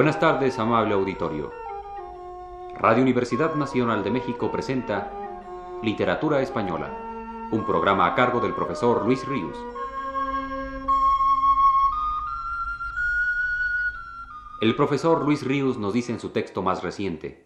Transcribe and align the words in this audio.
Buenas 0.00 0.18
tardes, 0.18 0.58
amable 0.58 0.94
auditorio. 0.94 1.52
Radio 2.78 3.02
Universidad 3.02 3.54
Nacional 3.54 4.02
de 4.02 4.10
México 4.10 4.50
presenta 4.50 5.12
Literatura 5.82 6.40
Española, 6.40 6.88
un 7.52 7.66
programa 7.66 8.06
a 8.06 8.14
cargo 8.14 8.40
del 8.40 8.54
profesor 8.54 9.04
Luis 9.04 9.28
Ríos. 9.28 9.58
El 14.62 14.74
profesor 14.74 15.22
Luis 15.22 15.44
Ríos 15.44 15.76
nos 15.76 15.92
dice 15.92 16.12
en 16.12 16.18
su 16.18 16.30
texto 16.30 16.62
más 16.62 16.82
reciente. 16.82 17.44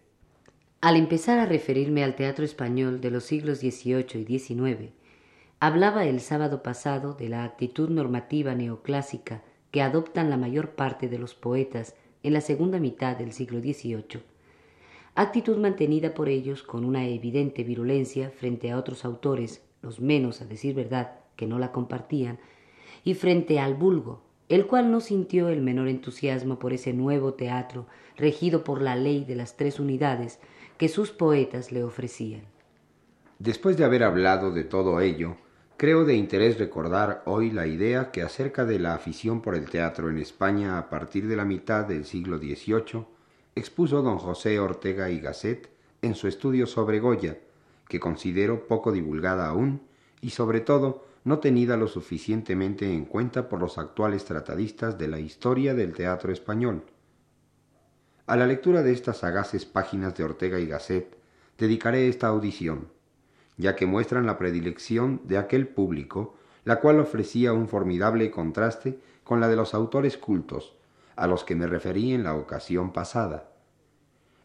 Al 0.79 0.95
empezar 0.95 1.39
a 1.39 1.45
referirme 1.45 2.05
al 2.05 2.15
teatro 2.15 2.45
español 2.45 3.01
de 3.01 3.11
los 3.11 3.25
siglos 3.25 3.59
XVIII 3.59 4.25
y 4.25 4.39
XIX, 4.39 4.93
hablaba 5.59 6.05
el 6.05 6.21
sábado 6.21 6.63
pasado 6.63 7.15
de 7.15 7.27
la 7.27 7.43
actitud 7.43 7.89
normativa 7.89 8.55
neoclásica 8.55 9.43
que 9.71 9.81
adoptan 9.81 10.29
la 10.29 10.37
mayor 10.37 10.69
parte 10.69 11.09
de 11.09 11.19
los 11.19 11.35
poetas 11.35 11.95
en 12.25 12.33
la 12.33 12.41
segunda 12.41 12.79
mitad 12.79 13.15
del 13.15 13.33
siglo 13.33 13.59
XVIII, 13.59 14.23
actitud 15.13 15.57
mantenida 15.57 16.15
por 16.15 16.27
ellos 16.27 16.63
con 16.63 16.83
una 16.83 17.07
evidente 17.07 17.63
virulencia 17.63 18.31
frente 18.31 18.71
a 18.71 18.79
otros 18.79 19.05
autores, 19.05 19.61
los 19.83 20.01
menos, 20.01 20.41
a 20.41 20.45
decir 20.45 20.73
verdad, 20.73 21.19
que 21.35 21.45
no 21.45 21.59
la 21.59 21.71
compartían, 21.71 22.39
y 23.03 23.13
frente 23.13 23.59
al 23.59 23.75
vulgo, 23.75 24.23
el 24.49 24.65
cual 24.65 24.89
no 24.89 25.01
sintió 25.01 25.49
el 25.49 25.61
menor 25.61 25.87
entusiasmo 25.87 26.57
por 26.57 26.73
ese 26.73 26.93
nuevo 26.93 27.35
teatro 27.35 27.85
regido 28.17 28.63
por 28.63 28.81
la 28.81 28.95
ley 28.95 29.23
de 29.23 29.35
las 29.35 29.55
tres 29.55 29.79
unidades 29.79 30.39
que 30.79 30.89
sus 30.89 31.11
poetas 31.11 31.71
le 31.71 31.83
ofrecían. 31.83 32.41
Después 33.37 33.77
de 33.77 33.85
haber 33.85 34.01
hablado 34.01 34.51
de 34.51 34.63
todo 34.63 34.99
ello, 34.99 35.35
Creo 35.85 36.03
de 36.03 36.15
interés 36.15 36.57
recordar 36.57 37.21
hoy 37.27 37.51
la 37.51 37.67
idea 37.67 38.09
que 38.09 38.23
acerca 38.23 38.65
de 38.65 38.79
la 38.79 38.95
afición 38.95 39.43
por 39.43 39.53
el 39.53 39.69
teatro 39.69 40.09
en 40.09 40.17
España 40.17 40.79
a 40.79 40.89
partir 40.89 41.27
de 41.27 41.35
la 41.35 41.45
mitad 41.45 41.85
del 41.85 42.05
siglo 42.05 42.39
XVIII 42.39 43.05
expuso 43.53 44.01
don 44.01 44.17
José 44.17 44.59
Ortega 44.59 45.11
y 45.11 45.19
Gasset 45.19 45.69
en 46.01 46.15
su 46.15 46.27
estudio 46.27 46.65
sobre 46.65 46.99
Goya, 46.99 47.37
que 47.87 47.99
considero 47.99 48.65
poco 48.67 48.91
divulgada 48.91 49.47
aún 49.47 49.83
y 50.21 50.31
sobre 50.31 50.59
todo 50.59 51.05
no 51.23 51.37
tenida 51.37 51.77
lo 51.77 51.87
suficientemente 51.87 52.91
en 52.91 53.05
cuenta 53.05 53.47
por 53.47 53.59
los 53.59 53.77
actuales 53.77 54.25
tratadistas 54.25 54.97
de 54.97 55.07
la 55.07 55.19
historia 55.19 55.75
del 55.75 55.93
teatro 55.93 56.33
español. 56.33 56.81
A 58.25 58.35
la 58.35 58.47
lectura 58.47 58.81
de 58.81 58.91
estas 58.91 59.17
sagaces 59.17 59.65
páginas 59.65 60.15
de 60.15 60.23
Ortega 60.23 60.59
y 60.59 60.65
Gasset 60.65 61.15
dedicaré 61.59 62.07
esta 62.07 62.25
audición 62.25 62.94
ya 63.57 63.75
que 63.75 63.85
muestran 63.85 64.25
la 64.25 64.37
predilección 64.37 65.21
de 65.23 65.37
aquel 65.37 65.67
público, 65.67 66.35
la 66.63 66.79
cual 66.79 66.99
ofrecía 66.99 67.53
un 67.53 67.67
formidable 67.67 68.31
contraste 68.31 68.99
con 69.23 69.39
la 69.39 69.47
de 69.47 69.55
los 69.55 69.73
autores 69.73 70.17
cultos, 70.17 70.75
a 71.15 71.27
los 71.27 71.43
que 71.43 71.55
me 71.55 71.67
referí 71.67 72.13
en 72.13 72.23
la 72.23 72.35
ocasión 72.35 72.91
pasada. 72.91 73.49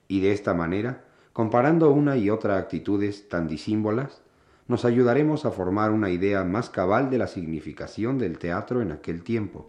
Y 0.08 0.20
de 0.20 0.33
esta 0.33 0.55
manera, 0.55 1.05
comparando 1.33 1.91
una 1.91 2.17
y 2.17 2.30
otra 2.30 2.58
actitudes 2.58 3.28
tan 3.28 3.48
disímbolas, 3.48 4.22
nos 4.69 4.84
ayudaremos 4.84 5.45
a 5.47 5.50
formar 5.50 5.91
una 5.91 6.11
idea 6.11 6.45
más 6.45 6.70
cabal 6.70 7.11
de 7.11 7.19
la 7.19 7.27
significación 7.27 8.19
del 8.19 8.39
teatro 8.39 8.83
en 8.83 8.92
aquel 8.92 9.22
tiempo. 9.22 9.69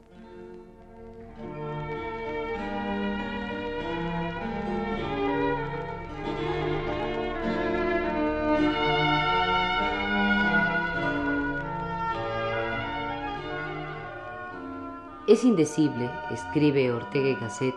Es 15.31 15.45
indecible, 15.45 16.09
escribe 16.29 16.91
Ortega 16.91 17.29
y 17.29 17.35
Gasset, 17.35 17.75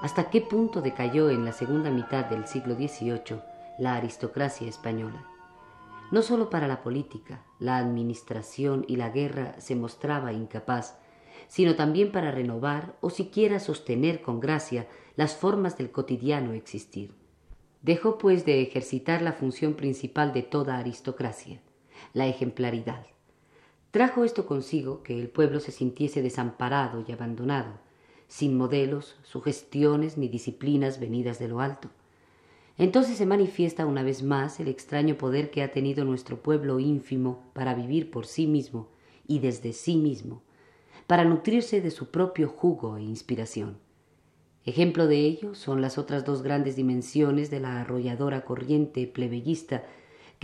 hasta 0.00 0.30
qué 0.30 0.40
punto 0.40 0.80
decayó 0.80 1.28
en 1.28 1.44
la 1.44 1.50
segunda 1.50 1.90
mitad 1.90 2.26
del 2.26 2.46
siglo 2.46 2.76
XVIII 2.76 3.40
la 3.80 3.96
aristocracia 3.96 4.68
española. 4.68 5.26
No 6.12 6.22
sólo 6.22 6.50
para 6.50 6.68
la 6.68 6.84
política, 6.84 7.42
la 7.58 7.78
administración 7.78 8.84
y 8.86 8.94
la 8.94 9.08
guerra 9.08 9.56
se 9.58 9.74
mostraba 9.74 10.32
incapaz, 10.32 10.96
sino 11.48 11.74
también 11.74 12.12
para 12.12 12.30
renovar 12.30 12.94
o 13.00 13.10
siquiera 13.10 13.58
sostener 13.58 14.22
con 14.22 14.38
gracia 14.38 14.86
las 15.16 15.34
formas 15.34 15.76
del 15.76 15.90
cotidiano 15.90 16.52
existir. 16.52 17.12
Dejó 17.82 18.18
pues 18.18 18.46
de 18.46 18.62
ejercitar 18.62 19.20
la 19.20 19.32
función 19.32 19.74
principal 19.74 20.32
de 20.32 20.44
toda 20.44 20.78
aristocracia, 20.78 21.60
la 22.12 22.28
ejemplaridad. 22.28 23.04
Trajo 23.94 24.24
esto 24.24 24.44
consigo 24.44 25.04
que 25.04 25.20
el 25.20 25.28
pueblo 25.28 25.60
se 25.60 25.70
sintiese 25.70 26.20
desamparado 26.20 27.04
y 27.06 27.12
abandonado, 27.12 27.74
sin 28.26 28.56
modelos, 28.56 29.14
sugestiones 29.22 30.18
ni 30.18 30.26
disciplinas 30.26 30.98
venidas 30.98 31.38
de 31.38 31.46
lo 31.46 31.60
alto. 31.60 31.90
Entonces 32.76 33.16
se 33.16 33.24
manifiesta 33.24 33.86
una 33.86 34.02
vez 34.02 34.24
más 34.24 34.58
el 34.58 34.66
extraño 34.66 35.16
poder 35.16 35.52
que 35.52 35.62
ha 35.62 35.70
tenido 35.70 36.04
nuestro 36.04 36.42
pueblo 36.42 36.80
ínfimo 36.80 37.44
para 37.52 37.72
vivir 37.72 38.10
por 38.10 38.26
sí 38.26 38.48
mismo 38.48 38.88
y 39.28 39.38
desde 39.38 39.72
sí 39.72 39.94
mismo, 39.94 40.42
para 41.06 41.24
nutrirse 41.24 41.80
de 41.80 41.92
su 41.92 42.10
propio 42.10 42.48
jugo 42.48 42.96
e 42.96 43.02
inspiración. 43.02 43.78
Ejemplo 44.64 45.06
de 45.06 45.18
ello 45.18 45.54
son 45.54 45.80
las 45.80 45.98
otras 45.98 46.24
dos 46.24 46.42
grandes 46.42 46.74
dimensiones 46.74 47.48
de 47.48 47.60
la 47.60 47.80
arrolladora 47.80 48.44
corriente 48.44 49.06
plebeyista 49.06 49.84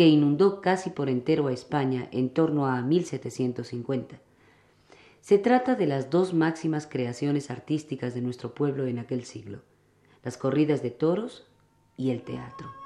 que 0.01 0.09
inundó 0.09 0.63
casi 0.63 0.89
por 0.89 1.11
entero 1.11 1.49
a 1.49 1.53
España 1.53 2.09
en 2.11 2.31
torno 2.31 2.65
a 2.65 2.81
1750. 2.81 4.19
Se 5.21 5.37
trata 5.37 5.75
de 5.75 5.87
las 5.87 6.09
dos 6.09 6.33
máximas 6.33 6.87
creaciones 6.87 7.51
artísticas 7.51 8.15
de 8.15 8.23
nuestro 8.23 8.55
pueblo 8.55 8.87
en 8.87 8.99
aquel 8.99 9.25
siglo, 9.25 9.61
las 10.23 10.39
corridas 10.39 10.83
de 10.83 10.91
toros 10.91 11.47
y 11.99 12.13
el 12.13 12.23
teatro. 12.23 12.80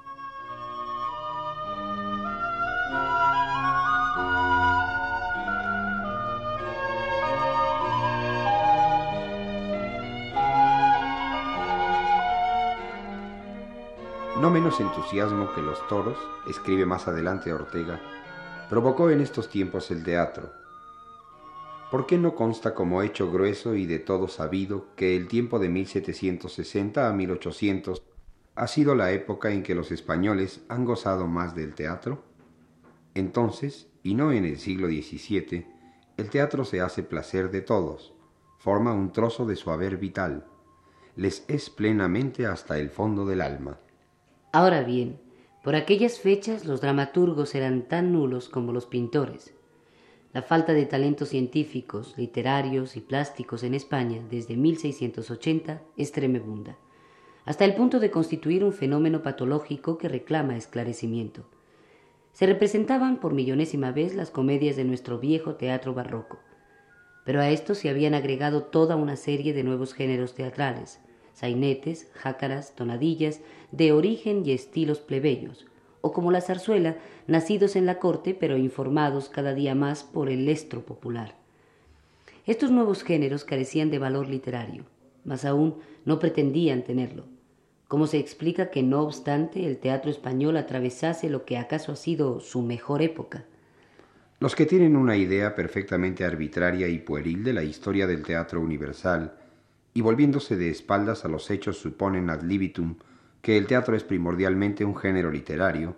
No 14.44 14.50
menos 14.50 14.78
entusiasmo 14.78 15.54
que 15.54 15.62
los 15.62 15.88
toros, 15.88 16.18
escribe 16.46 16.84
más 16.84 17.08
adelante 17.08 17.50
Ortega, 17.50 17.98
provocó 18.68 19.08
en 19.08 19.22
estos 19.22 19.48
tiempos 19.48 19.90
el 19.90 20.04
teatro. 20.04 20.52
¿Por 21.90 22.04
qué 22.04 22.18
no 22.18 22.34
consta 22.34 22.74
como 22.74 23.00
hecho 23.00 23.32
grueso 23.32 23.74
y 23.74 23.86
de 23.86 24.00
todo 24.00 24.28
sabido 24.28 24.88
que 24.96 25.16
el 25.16 25.28
tiempo 25.28 25.58
de 25.58 25.70
1760 25.70 27.08
a 27.08 27.12
1800 27.14 28.02
ha 28.54 28.66
sido 28.66 28.94
la 28.94 29.12
época 29.12 29.50
en 29.50 29.62
que 29.62 29.74
los 29.74 29.90
españoles 29.90 30.62
han 30.68 30.84
gozado 30.84 31.26
más 31.26 31.54
del 31.54 31.72
teatro? 31.72 32.22
Entonces, 33.14 33.88
y 34.02 34.14
no 34.14 34.30
en 34.30 34.44
el 34.44 34.58
siglo 34.58 34.88
XVII, 34.88 35.66
el 36.18 36.28
teatro 36.28 36.66
se 36.66 36.82
hace 36.82 37.02
placer 37.02 37.50
de 37.50 37.62
todos, 37.62 38.12
forma 38.58 38.92
un 38.92 39.10
trozo 39.10 39.46
de 39.46 39.56
su 39.56 39.70
haber 39.70 39.96
vital, 39.96 40.44
les 41.16 41.46
es 41.48 41.70
plenamente 41.70 42.44
hasta 42.44 42.76
el 42.78 42.90
fondo 42.90 43.24
del 43.24 43.40
alma. 43.40 43.78
Ahora 44.54 44.84
bien, 44.84 45.18
por 45.64 45.74
aquellas 45.74 46.20
fechas 46.20 46.64
los 46.64 46.80
dramaturgos 46.80 47.56
eran 47.56 47.88
tan 47.88 48.12
nulos 48.12 48.48
como 48.48 48.72
los 48.72 48.86
pintores. 48.86 49.52
La 50.32 50.42
falta 50.42 50.72
de 50.74 50.86
talentos 50.86 51.30
científicos, 51.30 52.14
literarios 52.16 52.96
y 52.96 53.00
plásticos 53.00 53.64
en 53.64 53.74
España 53.74 54.22
desde 54.30 54.56
1680 54.56 55.82
es 55.96 56.12
tremebunda, 56.12 56.78
hasta 57.44 57.64
el 57.64 57.74
punto 57.74 57.98
de 57.98 58.12
constituir 58.12 58.62
un 58.62 58.72
fenómeno 58.72 59.24
patológico 59.24 59.98
que 59.98 60.08
reclama 60.08 60.56
esclarecimiento. 60.56 61.42
Se 62.32 62.46
representaban 62.46 63.18
por 63.18 63.34
millonésima 63.34 63.90
vez 63.90 64.14
las 64.14 64.30
comedias 64.30 64.76
de 64.76 64.84
nuestro 64.84 65.18
viejo 65.18 65.56
teatro 65.56 65.94
barroco, 65.94 66.38
pero 67.24 67.40
a 67.40 67.50
esto 67.50 67.74
se 67.74 67.88
habían 67.88 68.14
agregado 68.14 68.62
toda 68.62 68.94
una 68.94 69.16
serie 69.16 69.52
de 69.52 69.64
nuevos 69.64 69.94
géneros 69.94 70.36
teatrales, 70.36 71.00
sainetes, 71.34 72.08
jácaras, 72.14 72.74
tonadillas, 72.74 73.40
de 73.72 73.92
origen 73.92 74.46
y 74.46 74.52
estilos 74.52 75.00
plebeyos, 75.00 75.66
o 76.00 76.12
como 76.12 76.30
la 76.30 76.40
zarzuela, 76.40 76.96
nacidos 77.26 77.76
en 77.76 77.86
la 77.86 77.98
corte 77.98 78.34
pero 78.34 78.56
informados 78.56 79.28
cada 79.28 79.52
día 79.52 79.74
más 79.74 80.04
por 80.04 80.30
el 80.30 80.48
estro 80.48 80.86
popular. 80.86 81.34
Estos 82.46 82.70
nuevos 82.70 83.02
géneros 83.02 83.44
carecían 83.44 83.90
de 83.90 83.98
valor 83.98 84.28
literario, 84.28 84.84
mas 85.24 85.44
aún 85.44 85.76
no 86.04 86.18
pretendían 86.18 86.84
tenerlo. 86.84 87.24
¿Cómo 87.88 88.06
se 88.06 88.18
explica 88.18 88.70
que 88.70 88.82
no 88.82 89.02
obstante 89.02 89.66
el 89.66 89.78
teatro 89.78 90.10
español 90.10 90.56
atravesase 90.56 91.28
lo 91.28 91.44
que 91.44 91.58
acaso 91.58 91.92
ha 91.92 91.96
sido 91.96 92.40
su 92.40 92.62
mejor 92.62 93.02
época? 93.02 93.44
Los 94.40 94.54
que 94.54 94.66
tienen 94.66 94.96
una 94.96 95.16
idea 95.16 95.54
perfectamente 95.54 96.24
arbitraria 96.24 96.88
y 96.88 96.98
pueril 96.98 97.44
de 97.44 97.52
la 97.52 97.62
historia 97.62 98.06
del 98.06 98.22
teatro 98.22 98.60
universal 98.60 99.38
y 99.94 100.00
volviéndose 100.00 100.56
de 100.56 100.68
espaldas 100.68 101.24
a 101.24 101.28
los 101.28 101.50
hechos 101.50 101.78
suponen 101.78 102.28
ad 102.28 102.42
libitum 102.42 102.96
que 103.40 103.56
el 103.56 103.66
teatro 103.66 103.94
es 103.94 104.02
primordialmente 104.02 104.84
un 104.84 104.96
género 104.96 105.30
literario, 105.30 105.96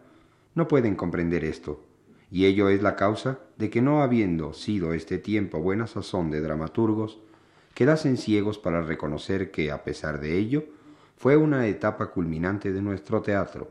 no 0.54 0.68
pueden 0.68 0.96
comprender 0.96 1.44
esto, 1.44 1.82
y 2.30 2.44
ello 2.46 2.68
es 2.68 2.82
la 2.82 2.96
causa 2.96 3.38
de 3.56 3.70
que 3.70 3.80
no 3.80 4.02
habiendo 4.02 4.52
sido 4.52 4.92
este 4.92 5.18
tiempo 5.18 5.60
buena 5.60 5.86
sazón 5.86 6.30
de 6.30 6.40
dramaturgos, 6.40 7.20
quedasen 7.74 8.16
ciegos 8.16 8.58
para 8.58 8.82
reconocer 8.82 9.50
que, 9.50 9.70
a 9.70 9.84
pesar 9.84 10.20
de 10.20 10.36
ello, 10.36 10.64
fue 11.16 11.36
una 11.36 11.66
etapa 11.66 12.10
culminante 12.10 12.72
de 12.72 12.82
nuestro 12.82 13.22
teatro. 13.22 13.70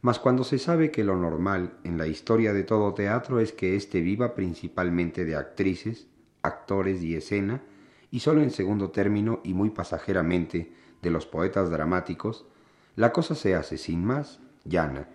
Mas 0.00 0.18
cuando 0.18 0.42
se 0.42 0.58
sabe 0.58 0.90
que 0.90 1.04
lo 1.04 1.16
normal 1.16 1.74
en 1.84 1.96
la 1.96 2.08
historia 2.08 2.52
de 2.52 2.64
todo 2.64 2.92
teatro 2.92 3.38
es 3.38 3.52
que 3.52 3.76
éste 3.76 4.00
viva 4.00 4.34
principalmente 4.34 5.24
de 5.24 5.36
actrices, 5.36 6.08
actores 6.42 7.02
y 7.02 7.14
escena, 7.14 7.62
y 8.12 8.20
solo 8.20 8.42
en 8.42 8.50
segundo 8.50 8.90
término 8.90 9.40
y 9.42 9.54
muy 9.54 9.70
pasajeramente 9.70 10.70
de 11.00 11.10
los 11.10 11.26
poetas 11.26 11.70
dramáticos, 11.70 12.44
la 12.94 13.10
cosa 13.10 13.34
se 13.34 13.54
hace 13.56 13.78
sin 13.78 14.04
más 14.04 14.38
llana. 14.64 15.08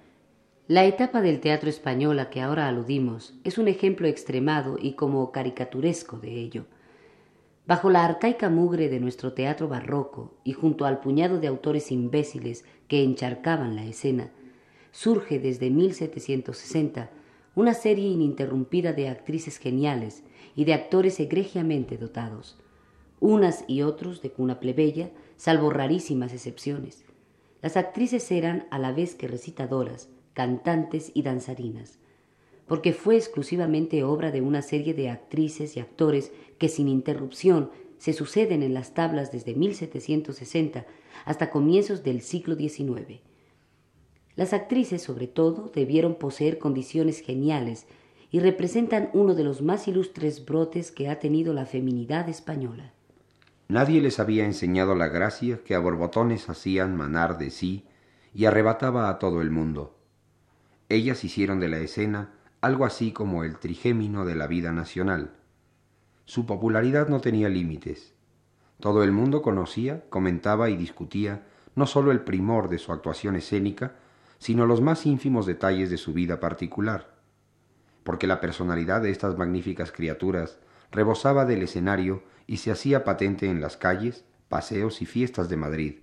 La 0.67 0.83
etapa 0.83 1.21
del 1.21 1.39
teatro 1.39 1.69
español 1.69 2.19
a 2.19 2.29
que 2.29 2.41
ahora 2.41 2.67
aludimos 2.67 3.35
es 3.45 3.59
un 3.59 3.67
ejemplo 3.69 4.07
extremado 4.07 4.77
y 4.81 4.93
como 4.93 5.31
caricaturesco 5.31 6.17
de 6.17 6.33
ello. 6.33 6.65
Bajo 7.67 7.89
la 7.91 8.03
arcaica 8.03 8.49
mugre 8.49 8.89
de 8.89 8.99
nuestro 8.99 9.33
teatro 9.33 9.67
barroco 9.67 10.33
y 10.43 10.53
junto 10.53 10.85
al 10.85 10.99
puñado 10.99 11.39
de 11.39 11.47
autores 11.47 11.91
imbéciles 11.91 12.65
que 12.87 13.03
encharcaban 13.03 13.75
la 13.75 13.85
escena, 13.85 14.31
surge 14.91 15.37
desde 15.37 15.69
1760 15.69 17.11
una 17.53 17.75
serie 17.75 18.07
ininterrumpida 18.07 18.93
de 18.93 19.07
actrices 19.09 19.59
geniales 19.59 20.23
y 20.55 20.65
de 20.65 20.73
actores 20.73 21.19
egregiamente 21.19 21.97
dotados, 21.97 22.57
unas 23.19 23.65
y 23.67 23.81
otros 23.81 24.21
de 24.21 24.31
cuna 24.31 24.59
plebeya, 24.59 25.11
salvo 25.37 25.69
rarísimas 25.69 26.33
excepciones. 26.33 27.03
Las 27.61 27.77
actrices 27.77 28.31
eran 28.31 28.67
a 28.69 28.79
la 28.79 28.91
vez 28.91 29.15
que 29.15 29.27
recitadoras, 29.27 30.09
cantantes 30.33 31.11
y 31.13 31.23
danzarinas, 31.23 31.99
porque 32.67 32.93
fue 32.93 33.15
exclusivamente 33.15 34.03
obra 34.03 34.31
de 34.31 34.41
una 34.41 34.61
serie 34.61 34.93
de 34.93 35.09
actrices 35.09 35.75
y 35.75 35.79
actores 35.79 36.31
que 36.59 36.69
sin 36.69 36.87
interrupción 36.87 37.71
se 37.97 38.13
suceden 38.13 38.61
en 38.61 38.73
las 38.73 38.93
tablas 38.93 39.31
desde 39.31 39.55
1760 39.55 40.85
hasta 41.25 41.49
comienzos 41.49 42.03
del 42.03 42.21
siglo 42.21 42.55
XIX. 42.55 43.21
Las 44.35 44.53
actrices, 44.53 45.01
sobre 45.01 45.25
todo, 45.25 45.71
debieron 45.73 46.15
poseer 46.15 46.59
condiciones 46.59 47.21
geniales 47.21 47.87
y 48.29 48.39
representan 48.39 49.09
uno 49.13 49.33
de 49.33 49.43
los 49.43 49.63
más 49.63 49.87
ilustres 49.87 50.45
brotes 50.45 50.91
que 50.91 51.09
ha 51.09 51.19
tenido 51.19 51.53
la 51.53 51.65
feminidad 51.65 52.29
española. 52.29 52.93
Nadie 53.69 54.01
les 54.01 54.19
había 54.19 54.45
enseñado 54.45 54.95
la 54.95 55.09
gracia 55.09 55.61
que 55.63 55.75
a 55.75 55.79
borbotones 55.79 56.49
hacían 56.49 56.95
manar 56.95 57.37
de 57.37 57.49
sí 57.49 57.85
y 58.33 58.45
arrebataba 58.45 59.09
a 59.09 59.19
todo 59.19 59.41
el 59.41 59.51
mundo. 59.51 59.97
Ellas 60.89 61.23
hicieron 61.25 61.59
de 61.59 61.67
la 61.67 61.79
escena 61.79 62.31
algo 62.61 62.85
así 62.85 63.11
como 63.11 63.43
el 63.43 63.57
trigémino 63.57 64.25
de 64.25 64.35
la 64.35 64.47
vida 64.47 64.71
nacional. 64.71 65.33
Su 66.25 66.45
popularidad 66.45 67.09
no 67.09 67.19
tenía 67.19 67.49
límites. 67.49 68.13
Todo 68.79 69.03
el 69.03 69.11
mundo 69.11 69.41
conocía, 69.41 70.05
comentaba 70.09 70.69
y 70.69 70.77
discutía 70.77 71.45
no 71.75 71.87
sólo 71.87 72.11
el 72.11 72.21
primor 72.21 72.69
de 72.69 72.79
su 72.79 72.91
actuación 72.93 73.35
escénica, 73.35 73.95
sino 74.39 74.65
los 74.65 74.81
más 74.81 75.05
ínfimos 75.05 75.45
detalles 75.45 75.89
de 75.89 75.97
su 75.97 76.13
vida 76.13 76.39
particular, 76.39 77.15
porque 78.03 78.27
la 78.27 78.39
personalidad 78.39 79.01
de 79.01 79.09
estas 79.09 79.37
magníficas 79.37 79.91
criaturas 79.91 80.59
rebosaba 80.91 81.45
del 81.45 81.63
escenario 81.63 82.23
y 82.47 82.57
se 82.57 82.71
hacía 82.71 83.03
patente 83.03 83.49
en 83.49 83.61
las 83.61 83.77
calles, 83.77 84.25
paseos 84.49 85.01
y 85.03 85.05
fiestas 85.05 85.49
de 85.49 85.57
Madrid. 85.57 85.95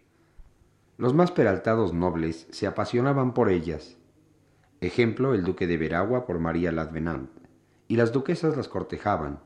Los 0.97 1.15
más 1.15 1.33
peraltados 1.33 1.93
nobles 1.93 2.47
se 2.53 2.69
apasionaban 2.69 3.35
por 3.35 3.51
ellas, 3.51 3.97
Ejemplo, 4.85 5.33
el 5.33 5.45
duque 5.45 5.67
de 5.67 5.79
Veragua 5.79 6.27
por 6.27 6.39
María 6.39 6.71
Ladvenant, 6.71 7.31
y 7.89 7.97
las 7.97 8.13
duquesas 8.13 8.55
las 8.55 8.69
cortejaban, 8.69 9.41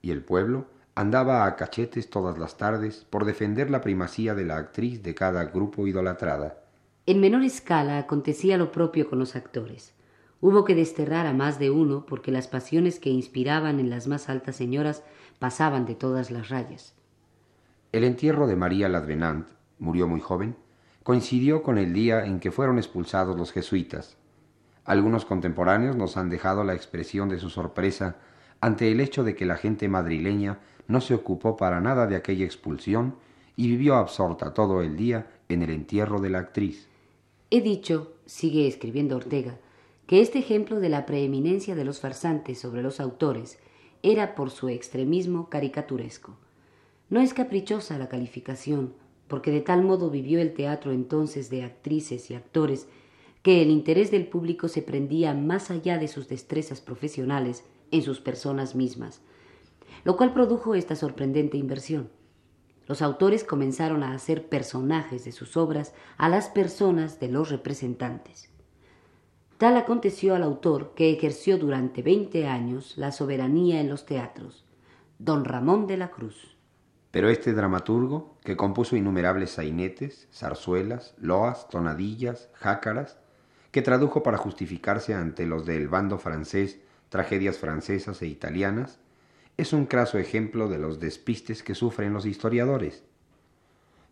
y 0.00 0.10
el 0.10 0.24
pueblo 0.24 0.66
andaba 0.96 1.46
a 1.46 1.54
cachetes 1.54 2.10
todas 2.10 2.36
las 2.36 2.56
tardes 2.56 3.06
por 3.08 3.24
defender 3.24 3.70
la 3.70 3.80
primacía 3.80 4.34
de 4.34 4.44
la 4.44 4.56
actriz 4.56 5.02
de 5.02 5.14
cada 5.14 5.44
grupo 5.44 5.86
idolatrada. 5.86 6.64
En 7.06 7.20
menor 7.20 7.44
escala 7.44 7.98
acontecía 7.98 8.58
lo 8.58 8.72
propio 8.72 9.08
con 9.08 9.20
los 9.20 9.36
actores. 9.36 9.94
Hubo 10.42 10.66
que 10.66 10.74
desterrar 10.74 11.26
a 11.26 11.32
más 11.32 11.58
de 11.58 11.70
uno 11.70 12.04
porque 12.04 12.30
las 12.30 12.48
pasiones 12.48 13.00
que 13.00 13.08
inspiraban 13.08 13.80
en 13.80 13.88
las 13.88 14.06
más 14.06 14.28
altas 14.28 14.56
señoras 14.56 15.02
pasaban 15.38 15.86
de 15.86 15.94
todas 15.94 16.30
las 16.30 16.50
rayas. 16.50 16.94
El 17.92 18.04
entierro 18.04 18.46
de 18.46 18.56
María 18.56 18.90
Ladvenant, 18.90 19.48
murió 19.78 20.06
muy 20.06 20.20
joven, 20.20 20.56
coincidió 21.02 21.62
con 21.62 21.78
el 21.78 21.94
día 21.94 22.26
en 22.26 22.40
que 22.40 22.50
fueron 22.50 22.76
expulsados 22.76 23.38
los 23.38 23.52
jesuitas, 23.52 24.18
algunos 24.84 25.24
contemporáneos 25.24 25.94
nos 25.94 26.16
han 26.16 26.28
dejado 26.28 26.64
la 26.64 26.74
expresión 26.74 27.28
de 27.28 27.38
su 27.38 27.50
sorpresa 27.50 28.16
ante 28.60 28.90
el 28.90 29.00
hecho 29.00 29.22
de 29.22 29.36
que 29.36 29.46
la 29.46 29.56
gente 29.56 29.88
madrileña 29.88 30.58
no 30.88 31.00
se 31.00 31.14
ocupó 31.14 31.56
para 31.56 31.80
nada 31.80 32.06
de 32.06 32.16
aquella 32.16 32.44
expulsión 32.44 33.14
y 33.56 33.68
vivió 33.68 33.94
absorta 33.94 34.54
todo 34.54 34.82
el 34.82 34.96
día 34.96 35.30
en 35.48 35.62
el 35.62 35.70
entierro 35.70 36.20
de 36.20 36.30
la 36.30 36.40
actriz. 36.40 36.88
He 37.50 37.60
dicho, 37.60 38.14
sigue 38.26 38.66
escribiendo 38.66 39.16
Ortega, 39.16 39.56
que 40.12 40.20
este 40.20 40.40
ejemplo 40.40 40.78
de 40.78 40.90
la 40.90 41.06
preeminencia 41.06 41.74
de 41.74 41.86
los 41.86 42.00
farsantes 42.00 42.58
sobre 42.58 42.82
los 42.82 43.00
autores 43.00 43.58
era 44.02 44.34
por 44.34 44.50
su 44.50 44.68
extremismo 44.68 45.48
caricaturesco. 45.48 46.36
No 47.08 47.22
es 47.22 47.32
caprichosa 47.32 47.96
la 47.96 48.10
calificación, 48.10 48.92
porque 49.26 49.50
de 49.50 49.62
tal 49.62 49.82
modo 49.82 50.10
vivió 50.10 50.38
el 50.38 50.52
teatro 50.52 50.92
entonces 50.92 51.48
de 51.48 51.62
actrices 51.64 52.30
y 52.30 52.34
actores 52.34 52.88
que 53.42 53.62
el 53.62 53.70
interés 53.70 54.10
del 54.10 54.26
público 54.26 54.68
se 54.68 54.82
prendía 54.82 55.32
más 55.32 55.70
allá 55.70 55.96
de 55.96 56.08
sus 56.08 56.28
destrezas 56.28 56.82
profesionales 56.82 57.64
en 57.90 58.02
sus 58.02 58.20
personas 58.20 58.74
mismas, 58.74 59.22
lo 60.04 60.18
cual 60.18 60.34
produjo 60.34 60.74
esta 60.74 60.94
sorprendente 60.94 61.56
inversión. 61.56 62.10
Los 62.86 63.00
autores 63.00 63.44
comenzaron 63.44 64.02
a 64.02 64.12
hacer 64.12 64.46
personajes 64.50 65.24
de 65.24 65.32
sus 65.32 65.56
obras 65.56 65.94
a 66.18 66.28
las 66.28 66.50
personas 66.50 67.18
de 67.18 67.28
los 67.28 67.48
representantes. 67.48 68.51
Tal 69.62 69.76
aconteció 69.76 70.34
al 70.34 70.42
autor 70.42 70.92
que 70.96 71.12
ejerció 71.12 71.56
durante 71.56 72.02
veinte 72.02 72.48
años 72.48 72.94
la 72.96 73.12
soberanía 73.12 73.80
en 73.80 73.88
los 73.88 74.06
teatros, 74.06 74.64
don 75.20 75.44
Ramón 75.44 75.86
de 75.86 75.96
la 75.96 76.10
Cruz. 76.10 76.56
Pero 77.12 77.28
este 77.28 77.52
dramaturgo, 77.52 78.38
que 78.42 78.56
compuso 78.56 78.96
innumerables 78.96 79.50
sainetes, 79.50 80.26
zarzuelas, 80.32 81.14
loas, 81.16 81.68
tonadillas, 81.68 82.50
jácaras, 82.54 83.18
que 83.70 83.82
tradujo 83.82 84.24
para 84.24 84.36
justificarse 84.36 85.14
ante 85.14 85.46
los 85.46 85.64
del 85.64 85.86
bando 85.86 86.18
francés 86.18 86.80
tragedias 87.08 87.56
francesas 87.56 88.20
e 88.22 88.26
italianas, 88.26 88.98
es 89.56 89.72
un 89.72 89.86
craso 89.86 90.18
ejemplo 90.18 90.68
de 90.68 90.80
los 90.80 90.98
despistes 90.98 91.62
que 91.62 91.76
sufren 91.76 92.12
los 92.12 92.26
historiadores, 92.26 93.04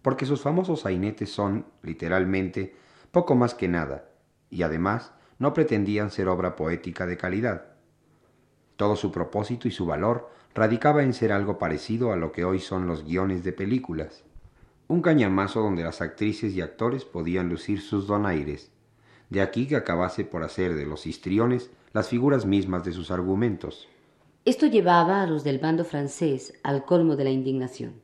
porque 0.01 0.27
sus 0.27 0.43
famosos 0.43 0.83
sainetes 0.83 1.33
son, 1.33 1.67
literalmente, 1.83 2.77
poco 3.11 3.35
más 3.35 3.55
que 3.55 3.67
nada, 3.67 4.05
y 4.49 4.63
además 4.63 5.13
no 5.41 5.53
pretendían 5.53 6.13
ser 6.13 6.29
obra 6.29 6.55
poética 6.55 7.07
de 7.07 7.17
calidad. 7.17 7.65
Todo 8.77 8.95
su 8.95 9.11
propósito 9.11 9.67
y 9.67 9.73
su 9.73 9.87
valor 9.87 10.31
radicaba 10.55 11.03
en 11.03 11.15
ser 11.15 11.33
algo 11.33 11.59
parecido 11.59 12.13
a 12.13 12.17
lo 12.17 12.31
que 12.31 12.45
hoy 12.45 12.61
son 12.61 12.87
los 12.87 13.05
guiones 13.05 13.43
de 13.43 13.53
películas, 13.53 14.23
un 14.87 15.03
cañamazo 15.03 15.61
donde 15.61 15.83
las 15.83 16.03
actrices 16.03 16.55
y 16.55 16.61
actores 16.61 17.05
podían 17.05 17.49
lucir 17.49 17.81
sus 17.81 18.07
donaires, 18.07 18.71
de 19.31 19.41
aquí 19.41 19.67
que 19.67 19.77
acabase 19.77 20.25
por 20.25 20.45
hacer 20.45 20.75
de 20.75 20.85
los 20.85 21.07
histriones 21.07 21.71
las 21.93 22.09
figuras 22.09 22.45
mismas 22.45 22.85
de 22.85 22.93
sus 22.93 23.11
argumentos. 23.11 23.89
Esto 24.45 24.67
llevaba 24.67 25.23
a 25.23 25.27
los 25.27 25.43
del 25.43 25.59
bando 25.59 25.85
francés 25.85 26.55
al 26.63 26.85
colmo 26.85 27.17
de 27.17 27.25
la 27.25 27.31
indignación. 27.31 28.03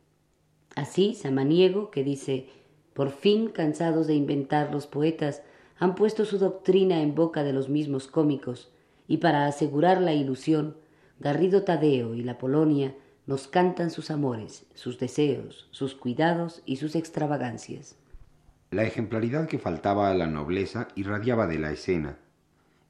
Así, 0.75 1.15
Samaniego, 1.15 1.91
que 1.91 2.03
dice, 2.03 2.49
por 2.95 3.11
fin 3.11 3.49
cansados 3.49 4.07
de 4.07 4.15
inventar 4.15 4.73
los 4.73 4.87
poetas, 4.87 5.43
han 5.79 5.95
puesto 5.95 6.25
su 6.25 6.39
doctrina 6.39 7.03
en 7.03 7.15
boca 7.15 7.43
de 7.43 7.53
los 7.53 7.69
mismos 7.69 8.07
cómicos, 8.07 8.71
y 9.09 9.19
para 9.19 9.47
asegurar 9.47 10.01
la 10.01 10.15
ilusión, 10.15 10.77
Garrido 11.21 11.63
Tadeo 11.63 12.15
y 12.15 12.23
la 12.23 12.39
Polonia 12.39 12.95
nos 13.27 13.49
cantan 13.49 13.91
sus 13.91 14.11
amores, 14.11 14.67
sus 14.75 14.99
deseos, 14.99 15.69
sus 15.71 15.95
cuidados 15.95 16.63
y 16.65 16.77
sus 16.77 16.95
extravagancias. 16.95 17.97
La 18.71 18.85
ejemplaridad 18.85 19.49
que 19.49 19.59
faltaba 19.59 20.11
a 20.11 20.15
la 20.15 20.27
nobleza 20.27 20.89
irradiaba 20.95 21.47
de 21.47 21.59
la 21.59 21.73
escena. 21.73 22.19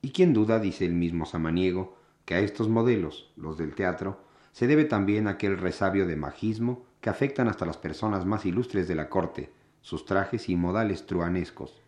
Y 0.03 0.11
quién 0.11 0.33
duda, 0.33 0.59
dice 0.59 0.85
el 0.85 0.93
mismo 0.93 1.27
Samaniego, 1.27 1.97
que 2.25 2.35
a 2.35 2.41
estos 2.41 2.69
modelos, 2.69 3.33
los 3.37 3.57
del 3.57 3.75
teatro, 3.75 4.21
se 4.53 4.67
debe 4.67 4.85
también 4.85 5.29
aquel 5.29 5.59
resabio 5.59 6.07
de 6.07 6.17
majismo 6.17 6.85
que 7.01 7.11
afectan 7.11 7.49
hasta 7.49 7.67
las 7.67 7.77
personas 7.77 8.25
más 8.25 8.47
ilustres 8.47 8.89
de 8.89 8.95
la 8.95 9.09
corte, 9.09 9.51
sus 9.81 10.05
trajes 10.05 10.49
y 10.49 10.57
modales 10.57 11.07
truanescos. 11.07 11.83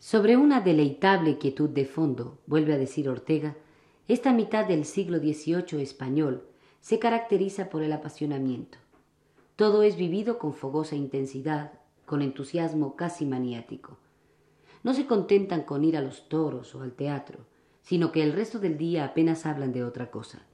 Sobre 0.00 0.38
una 0.38 0.62
deleitable 0.62 1.36
quietud 1.36 1.68
de 1.68 1.84
fondo, 1.84 2.38
vuelve 2.46 2.72
a 2.72 2.78
decir 2.78 3.06
Ortega, 3.10 3.54
esta 4.08 4.32
mitad 4.32 4.66
del 4.66 4.86
siglo 4.86 5.18
XVIII 5.18 5.82
español 5.82 6.42
se 6.80 6.98
caracteriza 6.98 7.68
por 7.68 7.82
el 7.82 7.92
apasionamiento. 7.92 8.78
Todo 9.56 9.82
es 9.82 9.98
vivido 9.98 10.38
con 10.38 10.54
fogosa 10.54 10.96
intensidad, 10.96 11.72
con 12.06 12.22
entusiasmo 12.22 12.96
casi 12.96 13.26
maniático. 13.26 13.98
No 14.82 14.94
se 14.94 15.04
contentan 15.04 15.64
con 15.64 15.84
ir 15.84 15.98
a 15.98 16.00
los 16.00 16.30
toros 16.30 16.74
o 16.74 16.80
al 16.80 16.92
teatro, 16.92 17.40
sino 17.82 18.10
que 18.10 18.22
el 18.22 18.32
resto 18.32 18.58
del 18.58 18.78
día 18.78 19.04
apenas 19.04 19.44
hablan 19.44 19.74
de 19.74 19.84
otra 19.84 20.10
cosa. 20.10 20.46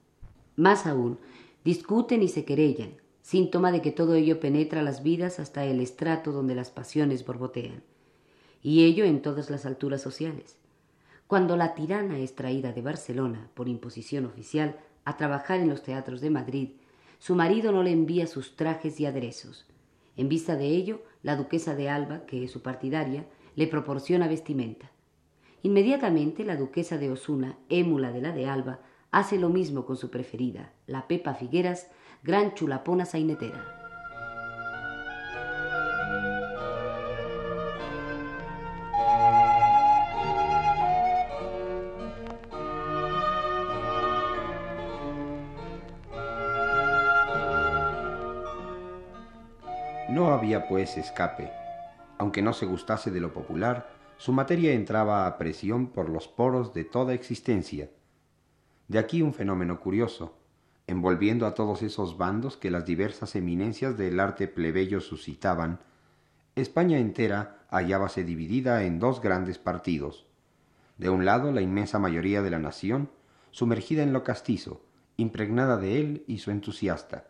Más 0.57 0.85
aún, 0.85 1.19
discuten 1.63 2.21
y 2.21 2.27
se 2.27 2.43
querellan, 2.43 2.97
síntoma 3.21 3.71
de 3.71 3.81
que 3.81 3.93
todo 3.93 4.15
ello 4.15 4.41
penetra 4.41 4.83
las 4.83 5.03
vidas 5.03 5.39
hasta 5.39 5.63
el 5.63 5.79
estrato 5.79 6.33
donde 6.33 6.53
las 6.53 6.69
pasiones 6.69 7.25
borbotean, 7.25 7.81
y 8.61 8.85
ello 8.85 9.05
en 9.05 9.21
todas 9.21 9.49
las 9.49 9.65
alturas 9.65 10.01
sociales. 10.01 10.57
Cuando 11.27 11.57
la 11.57 11.73
tirana 11.73 12.19
es 12.19 12.35
traída 12.35 12.71
de 12.71 12.81
Barcelona, 12.81 13.49
por 13.53 13.67
imposición 13.67 14.25
oficial, 14.25 14.77
a 15.03 15.17
trabajar 15.17 15.59
en 15.59 15.69
los 15.69 15.83
teatros 15.83 16.21
de 16.21 16.29
Madrid, 16.29 16.69
su 17.19 17.35
marido 17.35 17.71
no 17.71 17.83
le 17.83 17.91
envía 17.91 18.27
sus 18.27 18.55
trajes 18.55 18.99
y 18.99 19.05
aderezos. 19.05 19.65
En 20.15 20.29
vista 20.29 20.55
de 20.55 20.67
ello, 20.67 21.01
la 21.23 21.35
duquesa 21.35 21.75
de 21.75 21.89
Alba, 21.89 22.25
que 22.25 22.43
es 22.43 22.51
su 22.51 22.61
partidaria, 22.61 23.25
le 23.55 23.67
proporciona 23.67 24.27
vestimenta. 24.27 24.91
Inmediatamente 25.63 26.45
la 26.45 26.55
duquesa 26.55 26.97
de 26.97 27.11
Osuna, 27.11 27.57
émula 27.69 28.11
de 28.11 28.21
la 28.21 28.31
de 28.31 28.47
Alba, 28.47 28.79
hace 29.11 29.37
lo 29.37 29.49
mismo 29.49 29.85
con 29.85 29.97
su 29.97 30.09
preferida, 30.09 30.71
la 30.85 31.07
Pepa 31.07 31.33
Figueras, 31.33 31.89
gran 32.23 32.53
chulapona 32.53 33.05
sainetera. 33.05 33.76
Pues 50.55 50.97
escape. 50.97 51.51
Aunque 52.17 52.41
no 52.41 52.53
se 52.53 52.65
gustase 52.65 53.11
de 53.11 53.19
lo 53.19 53.33
popular, 53.33 53.89
su 54.17 54.31
materia 54.31 54.73
entraba 54.73 55.27
a 55.27 55.37
presión 55.37 55.87
por 55.87 56.09
los 56.09 56.27
poros 56.27 56.73
de 56.73 56.85
toda 56.85 57.13
existencia. 57.13 57.89
De 58.87 58.97
aquí 58.97 59.21
un 59.21 59.33
fenómeno 59.33 59.79
curioso, 59.79 60.37
envolviendo 60.87 61.45
a 61.45 61.53
todos 61.53 61.83
esos 61.83 62.17
bandos 62.17 62.55
que 62.55 62.71
las 62.71 62.85
diversas 62.85 63.35
eminencias 63.35 63.97
del 63.97 64.19
arte 64.19 64.47
plebeyo 64.47 65.01
suscitaban, 65.01 65.79
España 66.55 66.97
entera 66.97 67.59
hallábase 67.69 68.23
dividida 68.23 68.83
en 68.83 68.99
dos 68.99 69.21
grandes 69.21 69.57
partidos. 69.57 70.25
De 70.97 71.09
un 71.09 71.25
lado 71.25 71.51
la 71.51 71.61
inmensa 71.61 71.99
mayoría 71.99 72.41
de 72.41 72.49
la 72.49 72.59
nación, 72.59 73.09
sumergida 73.51 74.01
en 74.01 74.13
lo 74.13 74.23
castizo, 74.23 74.81
impregnada 75.17 75.77
de 75.77 75.99
él 75.99 76.23
y 76.25 76.39
su 76.39 76.51
entusiasta. 76.51 77.27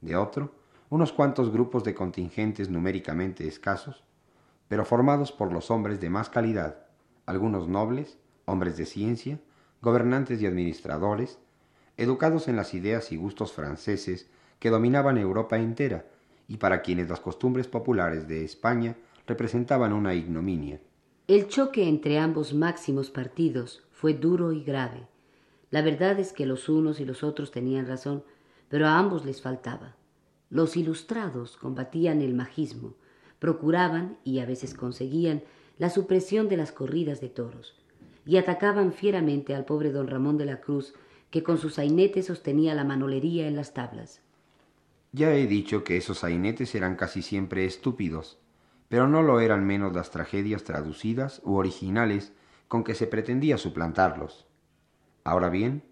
De 0.00 0.14
otro, 0.16 0.54
unos 0.90 1.12
cuantos 1.12 1.52
grupos 1.52 1.84
de 1.84 1.94
contingentes 1.94 2.70
numéricamente 2.70 3.46
escasos, 3.46 4.04
pero 4.68 4.84
formados 4.84 5.32
por 5.32 5.52
los 5.52 5.70
hombres 5.70 6.00
de 6.00 6.10
más 6.10 6.28
calidad, 6.30 6.86
algunos 7.26 7.68
nobles, 7.68 8.18
hombres 8.46 8.76
de 8.76 8.86
ciencia, 8.86 9.38
gobernantes 9.82 10.40
y 10.40 10.46
administradores, 10.46 11.38
educados 11.96 12.48
en 12.48 12.56
las 12.56 12.74
ideas 12.74 13.12
y 13.12 13.16
gustos 13.16 13.52
franceses 13.52 14.28
que 14.58 14.70
dominaban 14.70 15.18
Europa 15.18 15.58
entera 15.58 16.06
y 16.46 16.56
para 16.56 16.82
quienes 16.82 17.08
las 17.08 17.20
costumbres 17.20 17.66
populares 17.66 18.26
de 18.26 18.44
España 18.44 18.96
representaban 19.26 19.92
una 19.92 20.14
ignominia. 20.14 20.80
El 21.26 21.48
choque 21.48 21.86
entre 21.86 22.18
ambos 22.18 22.54
máximos 22.54 23.10
partidos 23.10 23.82
fue 23.92 24.14
duro 24.14 24.52
y 24.52 24.64
grave. 24.64 25.06
La 25.70 25.82
verdad 25.82 26.18
es 26.18 26.32
que 26.32 26.46
los 26.46 26.70
unos 26.70 27.00
y 27.00 27.04
los 27.04 27.22
otros 27.22 27.50
tenían 27.50 27.86
razón, 27.86 28.24
pero 28.70 28.86
a 28.86 28.98
ambos 28.98 29.26
les 29.26 29.42
faltaba. 29.42 29.94
Los 30.50 30.76
ilustrados 30.76 31.56
combatían 31.56 32.22
el 32.22 32.34
majismo, 32.34 32.94
procuraban, 33.38 34.18
y 34.24 34.38
a 34.40 34.46
veces 34.46 34.74
conseguían, 34.74 35.42
la 35.78 35.90
supresión 35.90 36.48
de 36.48 36.56
las 36.56 36.72
corridas 36.72 37.20
de 37.20 37.28
toros, 37.28 37.76
y 38.24 38.36
atacaban 38.36 38.92
fieramente 38.92 39.54
al 39.54 39.64
pobre 39.64 39.92
don 39.92 40.08
Ramón 40.08 40.38
de 40.38 40.46
la 40.46 40.60
Cruz, 40.60 40.94
que 41.30 41.42
con 41.42 41.58
su 41.58 41.70
sainete 41.70 42.22
sostenía 42.22 42.74
la 42.74 42.84
manolería 42.84 43.46
en 43.46 43.56
las 43.56 43.74
tablas. 43.74 44.22
Ya 45.12 45.34
he 45.34 45.46
dicho 45.46 45.84
que 45.84 45.96
esos 45.96 46.18
sainetes 46.18 46.74
eran 46.74 46.96
casi 46.96 47.22
siempre 47.22 47.64
estúpidos, 47.64 48.38
pero 48.88 49.06
no 49.06 49.22
lo 49.22 49.40
eran 49.40 49.66
menos 49.66 49.94
las 49.94 50.10
tragedias 50.10 50.64
traducidas 50.64 51.42
u 51.44 51.56
originales 51.56 52.32
con 52.68 52.84
que 52.84 52.94
se 52.94 53.06
pretendía 53.06 53.58
suplantarlos. 53.58 54.46
Ahora 55.24 55.48
bien, 55.50 55.82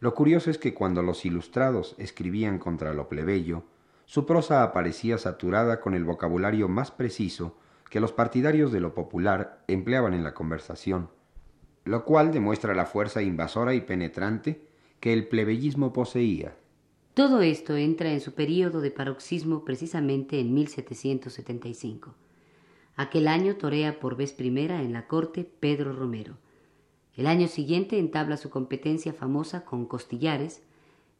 lo 0.00 0.14
curioso 0.14 0.50
es 0.50 0.58
que 0.58 0.74
cuando 0.74 1.02
los 1.02 1.24
ilustrados 1.24 1.94
escribían 1.98 2.58
contra 2.58 2.92
lo 2.92 3.08
plebeyo, 3.08 3.64
su 4.06 4.24
prosa 4.24 4.62
aparecía 4.62 5.18
saturada 5.18 5.80
con 5.80 5.94
el 5.94 6.04
vocabulario 6.04 6.68
más 6.68 6.90
preciso 6.90 7.56
que 7.90 8.00
los 8.00 8.12
partidarios 8.12 8.72
de 8.72 8.80
lo 8.80 8.94
popular 8.94 9.62
empleaban 9.66 10.14
en 10.14 10.24
la 10.24 10.32
conversación, 10.32 11.10
lo 11.84 12.04
cual 12.04 12.32
demuestra 12.32 12.74
la 12.74 12.86
fuerza 12.86 13.20
invasora 13.20 13.74
y 13.74 13.80
penetrante 13.80 14.62
que 15.00 15.12
el 15.12 15.28
plebeyismo 15.28 15.92
poseía. 15.92 16.56
Todo 17.14 17.42
esto 17.42 17.76
entra 17.76 18.12
en 18.12 18.20
su 18.20 18.34
período 18.34 18.80
de 18.80 18.90
paroxismo 18.90 19.64
precisamente 19.64 20.38
en 20.38 20.54
1775. 20.54 22.14
Aquel 22.94 23.26
año 23.26 23.56
torea 23.56 23.98
por 23.98 24.16
vez 24.16 24.32
primera 24.32 24.82
en 24.82 24.92
la 24.92 25.06
corte 25.06 25.44
Pedro 25.44 25.92
Romero. 25.92 26.36
El 27.14 27.26
año 27.26 27.48
siguiente 27.48 27.98
entabla 27.98 28.36
su 28.36 28.50
competencia 28.50 29.12
famosa 29.12 29.64
con 29.64 29.86
Costillares, 29.86 30.62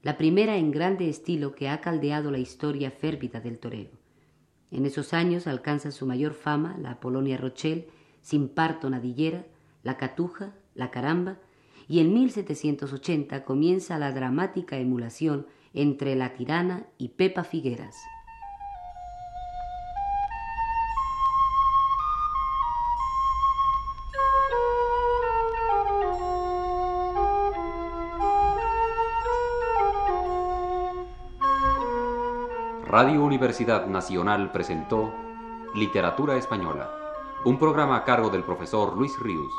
la 0.02 0.16
primera 0.16 0.56
en 0.56 0.70
grande 0.70 1.08
estilo 1.08 1.54
que 1.54 1.68
ha 1.68 1.80
caldeado 1.80 2.30
la 2.30 2.38
historia 2.38 2.90
férvida 2.90 3.40
del 3.40 3.58
toreo. 3.58 3.90
En 4.70 4.86
esos 4.86 5.14
años 5.14 5.46
alcanza 5.46 5.90
su 5.90 6.06
mayor 6.06 6.34
fama 6.34 6.76
la 6.78 7.00
Polonia 7.00 7.36
Rochelle, 7.36 7.88
sin 8.20 8.48
parto 8.48 8.90
nadillera, 8.90 9.46
la 9.82 9.96
Catuja, 9.96 10.54
la 10.74 10.90
Caramba, 10.90 11.38
y 11.88 12.00
en 12.00 12.12
1780 12.12 13.44
comienza 13.44 13.98
la 13.98 14.12
dramática 14.12 14.76
emulación 14.78 15.46
entre 15.72 16.16
la 16.16 16.34
tirana 16.34 16.86
y 16.98 17.08
Pepa 17.10 17.44
Figueras. 17.44 17.96
Radio 32.98 33.22
Universidad 33.22 33.84
Nacional 33.88 34.50
presentó 34.52 35.12
Literatura 35.74 36.36
Española, 36.36 36.90
un 37.44 37.58
programa 37.58 37.96
a 37.96 38.04
cargo 38.04 38.30
del 38.30 38.42
profesor 38.42 38.96
Luis 38.96 39.20
Ríos. 39.20 39.52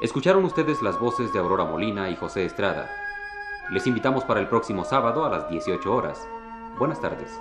Escucharon 0.00 0.44
ustedes 0.44 0.82
las 0.82 0.98
voces 0.98 1.32
de 1.32 1.38
Aurora 1.38 1.64
Molina 1.64 2.10
y 2.10 2.16
José 2.16 2.44
Estrada. 2.44 2.90
Les 3.70 3.86
invitamos 3.86 4.24
para 4.24 4.40
el 4.40 4.48
próximo 4.48 4.84
sábado 4.84 5.24
a 5.24 5.30
las 5.30 5.48
18 5.48 5.94
horas. 5.94 6.28
Buenas 6.76 7.00
tardes. 7.00 7.40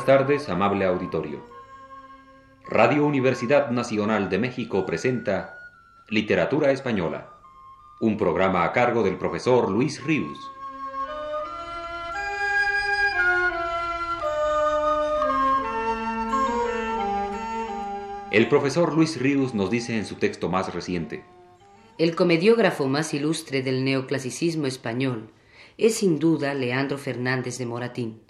Buenas 0.00 0.18
tardes, 0.18 0.48
amable 0.48 0.86
auditorio. 0.86 1.40
Radio 2.66 3.04
Universidad 3.04 3.70
Nacional 3.70 4.30
de 4.30 4.38
México 4.38 4.86
presenta 4.86 5.58
Literatura 6.08 6.70
Española, 6.70 7.34
un 8.00 8.16
programa 8.16 8.64
a 8.64 8.72
cargo 8.72 9.02
del 9.02 9.18
profesor 9.18 9.70
Luis 9.70 10.02
Ríos. 10.02 10.38
El 18.30 18.48
profesor 18.48 18.94
Luis 18.94 19.20
Ríos 19.20 19.52
nos 19.54 19.70
dice 19.70 19.98
en 19.98 20.06
su 20.06 20.14
texto 20.14 20.48
más 20.48 20.72
reciente, 20.72 21.24
El 21.98 22.16
comediógrafo 22.16 22.88
más 22.88 23.12
ilustre 23.12 23.60
del 23.60 23.84
neoclasicismo 23.84 24.66
español 24.66 25.30
es 25.76 25.96
sin 25.96 26.18
duda 26.18 26.54
Leandro 26.54 26.96
Fernández 26.96 27.58
de 27.58 27.66
Moratín. 27.66 28.29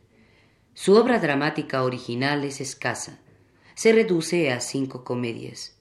Su 0.82 0.96
obra 0.96 1.18
dramática 1.18 1.82
original 1.82 2.42
es 2.42 2.62
escasa. 2.62 3.18
Se 3.74 3.92
reduce 3.92 4.50
a 4.50 4.60
cinco 4.60 5.04
comedias. 5.04 5.78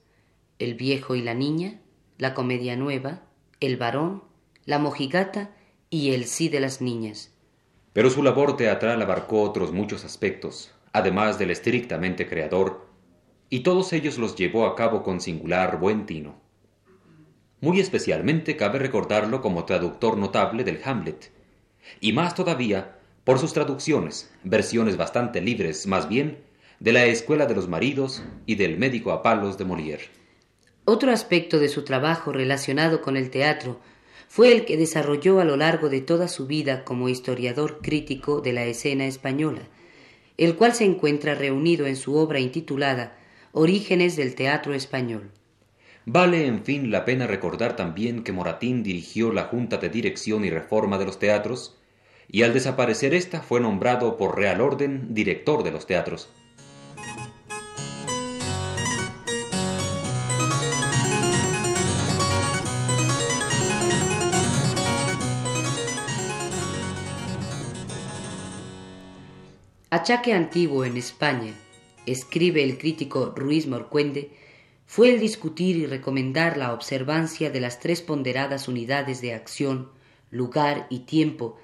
El 0.58 0.74
viejo 0.74 1.14
y 1.14 1.22
la 1.22 1.32
niña, 1.32 1.80
la 2.18 2.34
comedia 2.34 2.76
nueva, 2.76 3.22
El 3.60 3.78
varón, 3.78 4.24
La 4.66 4.78
mojigata 4.78 5.56
y 5.88 6.12
El 6.12 6.26
sí 6.26 6.50
de 6.50 6.60
las 6.60 6.82
niñas. 6.82 7.32
Pero 7.94 8.10
su 8.10 8.22
labor 8.22 8.58
teatral 8.58 9.00
abarcó 9.00 9.40
otros 9.40 9.72
muchos 9.72 10.04
aspectos, 10.04 10.74
además 10.92 11.38
del 11.38 11.50
estrictamente 11.50 12.28
creador, 12.28 12.86
y 13.48 13.60
todos 13.60 13.94
ellos 13.94 14.18
los 14.18 14.36
llevó 14.36 14.66
a 14.66 14.76
cabo 14.76 15.02
con 15.02 15.22
singular 15.22 15.78
buen 15.80 16.04
tino. 16.04 16.38
Muy 17.62 17.80
especialmente 17.80 18.54
cabe 18.54 18.78
recordarlo 18.78 19.40
como 19.40 19.64
traductor 19.64 20.18
notable 20.18 20.62
del 20.62 20.82
Hamlet, 20.84 21.32
y 22.00 22.12
más 22.12 22.34
todavía 22.34 22.99
por 23.24 23.38
sus 23.38 23.52
traducciones, 23.52 24.30
versiones 24.44 24.96
bastante 24.96 25.40
libres 25.40 25.86
más 25.86 26.08
bien, 26.08 26.38
de 26.78 26.92
la 26.92 27.04
Escuela 27.04 27.46
de 27.46 27.54
los 27.54 27.68
Maridos 27.68 28.22
y 28.46 28.54
del 28.54 28.78
Médico 28.78 29.12
a 29.12 29.22
Palos 29.22 29.58
de 29.58 29.66
Molière. 29.66 30.08
Otro 30.86 31.12
aspecto 31.12 31.58
de 31.58 31.68
su 31.68 31.84
trabajo 31.84 32.32
relacionado 32.32 33.02
con 33.02 33.16
el 33.16 33.30
teatro 33.30 33.78
fue 34.28 34.52
el 34.52 34.64
que 34.64 34.76
desarrolló 34.76 35.40
a 35.40 35.44
lo 35.44 35.56
largo 35.56 35.88
de 35.88 36.00
toda 36.00 36.28
su 36.28 36.46
vida 36.46 36.84
como 36.84 37.08
historiador 37.08 37.80
crítico 37.82 38.40
de 38.40 38.52
la 38.52 38.64
escena 38.64 39.06
española, 39.06 39.62
el 40.38 40.56
cual 40.56 40.72
se 40.72 40.84
encuentra 40.84 41.34
reunido 41.34 41.86
en 41.86 41.96
su 41.96 42.16
obra 42.16 42.40
intitulada 42.40 43.18
Orígenes 43.52 44.16
del 44.16 44.34
Teatro 44.34 44.72
Español. 44.72 45.32
Vale, 46.06 46.46
en 46.46 46.64
fin, 46.64 46.90
la 46.90 47.04
pena 47.04 47.26
recordar 47.26 47.76
también 47.76 48.24
que 48.24 48.32
Moratín 48.32 48.82
dirigió 48.82 49.32
la 49.32 49.44
Junta 49.44 49.76
de 49.76 49.90
Dirección 49.90 50.44
y 50.44 50.50
Reforma 50.50 50.96
de 50.96 51.04
los 51.04 51.18
Teatros, 51.18 51.76
y 52.32 52.42
al 52.42 52.54
desaparecer 52.54 53.14
ésta 53.14 53.40
fue 53.40 53.60
nombrado 53.60 54.16
por 54.16 54.36
Real 54.36 54.60
Orden 54.60 55.14
director 55.14 55.64
de 55.64 55.72
los 55.72 55.86
teatros. 55.86 56.28
Achaque 69.92 70.32
antiguo 70.32 70.84
en 70.84 70.96
España, 70.96 71.52
escribe 72.06 72.62
el 72.62 72.78
crítico 72.78 73.32
Ruiz 73.34 73.66
Morcuende, 73.66 74.30
fue 74.86 75.10
el 75.10 75.18
discutir 75.18 75.76
y 75.76 75.86
recomendar 75.86 76.56
la 76.56 76.72
observancia 76.72 77.50
de 77.50 77.60
las 77.60 77.80
tres 77.80 78.00
ponderadas 78.00 78.68
unidades 78.68 79.20
de 79.20 79.34
acción, 79.34 79.90
lugar 80.30 80.86
y 80.90 81.00
tiempo 81.00 81.58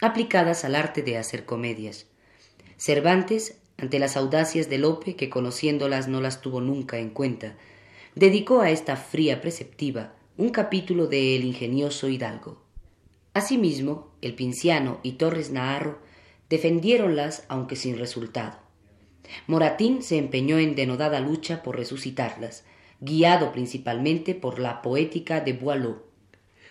aplicadas 0.00 0.64
al 0.64 0.74
arte 0.74 1.02
de 1.02 1.18
hacer 1.18 1.44
comedias. 1.44 2.06
Cervantes, 2.76 3.58
ante 3.76 3.98
las 3.98 4.16
audacias 4.16 4.68
de 4.68 4.78
Lope, 4.78 5.16
que 5.16 5.30
conociéndolas 5.30 6.08
no 6.08 6.20
las 6.20 6.40
tuvo 6.40 6.60
nunca 6.60 6.98
en 6.98 7.10
cuenta, 7.10 7.56
dedicó 8.14 8.60
a 8.60 8.70
esta 8.70 8.96
fría 8.96 9.40
preceptiva 9.40 10.14
un 10.36 10.50
capítulo 10.50 11.06
de 11.06 11.36
El 11.36 11.44
ingenioso 11.44 12.08
Hidalgo. 12.08 12.62
Asimismo, 13.34 14.10
el 14.22 14.34
Pinciano 14.34 15.00
y 15.02 15.12
Torres 15.12 15.50
Naharro 15.50 15.98
defendiéronlas 16.48 17.44
aunque 17.48 17.76
sin 17.76 17.98
resultado. 17.98 18.58
Moratín 19.46 20.02
se 20.02 20.18
empeñó 20.18 20.58
en 20.58 20.74
denodada 20.74 21.20
lucha 21.20 21.62
por 21.62 21.76
resucitarlas, 21.76 22.64
guiado 23.00 23.52
principalmente 23.52 24.34
por 24.34 24.58
la 24.58 24.82
poética 24.82 25.40
de 25.40 25.52
Boileau. 25.52 26.02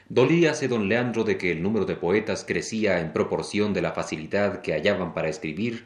Dolíase 0.10 0.68
don 0.68 0.90
Leandro 0.90 1.24
de 1.24 1.38
que 1.38 1.52
el 1.52 1.62
número 1.62 1.86
de 1.86 1.96
poetas 1.96 2.44
crecía 2.44 3.00
en 3.00 3.14
proporción 3.14 3.76
de 3.76 3.84
la 3.84 3.92
facilidad 3.92 4.62
que 4.62 4.74
hallaban 4.74 5.14
para 5.14 5.30
escribir, 5.30 5.86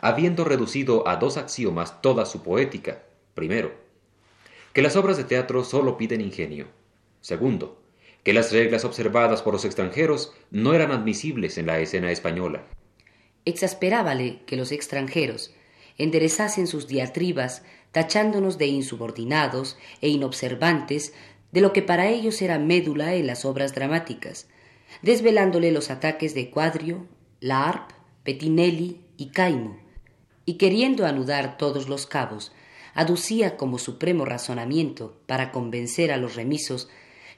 habiendo 0.00 0.44
reducido 0.44 1.06
a 1.06 1.14
dos 1.14 1.36
axiomas 1.36 2.02
toda 2.02 2.26
su 2.26 2.42
poética. 2.42 3.04
Primero, 3.34 3.72
que 4.72 4.82
las 4.82 4.96
obras 4.96 5.16
de 5.16 5.22
teatro 5.22 5.62
sólo 5.62 5.96
piden 5.96 6.20
ingenio. 6.20 6.66
Segundo, 7.20 7.80
que 8.24 8.32
las 8.32 8.50
reglas 8.50 8.84
observadas 8.84 9.42
por 9.42 9.52
los 9.52 9.64
extranjeros 9.64 10.32
no 10.50 10.74
eran 10.74 10.90
admisibles 10.90 11.56
en 11.56 11.66
la 11.66 11.78
escena 11.78 12.10
española. 12.10 12.64
Exasperábale 13.44 14.40
que 14.44 14.56
los 14.56 14.72
extranjeros 14.72 15.54
enderezasen 15.98 16.66
sus 16.66 16.88
diatribas 16.88 17.62
tachándonos 17.92 18.58
de 18.58 18.66
insubordinados 18.66 19.76
e 20.00 20.08
inobservantes 20.08 21.12
de 21.52 21.60
lo 21.60 21.72
que 21.72 21.82
para 21.82 22.08
ellos 22.08 22.42
era 22.42 22.58
médula 22.58 23.14
en 23.14 23.26
las 23.26 23.44
obras 23.44 23.74
dramáticas, 23.74 24.48
desvelándole 25.02 25.70
los 25.70 25.90
ataques 25.90 26.34
de 26.34 26.50
Quadrio, 26.50 27.06
Laarp, 27.40 27.92
Petinelli 28.24 29.00
y 29.16 29.28
Caimo, 29.28 29.78
y 30.44 30.54
queriendo 30.54 31.06
anudar 31.06 31.56
todos 31.58 31.88
los 31.88 32.06
cabos, 32.06 32.52
aducía 32.94 33.56
como 33.56 33.78
supremo 33.78 34.24
razonamiento 34.24 35.20
para 35.26 35.52
convencer 35.52 36.12
a 36.12 36.16
los 36.16 36.34
remisos 36.34 36.88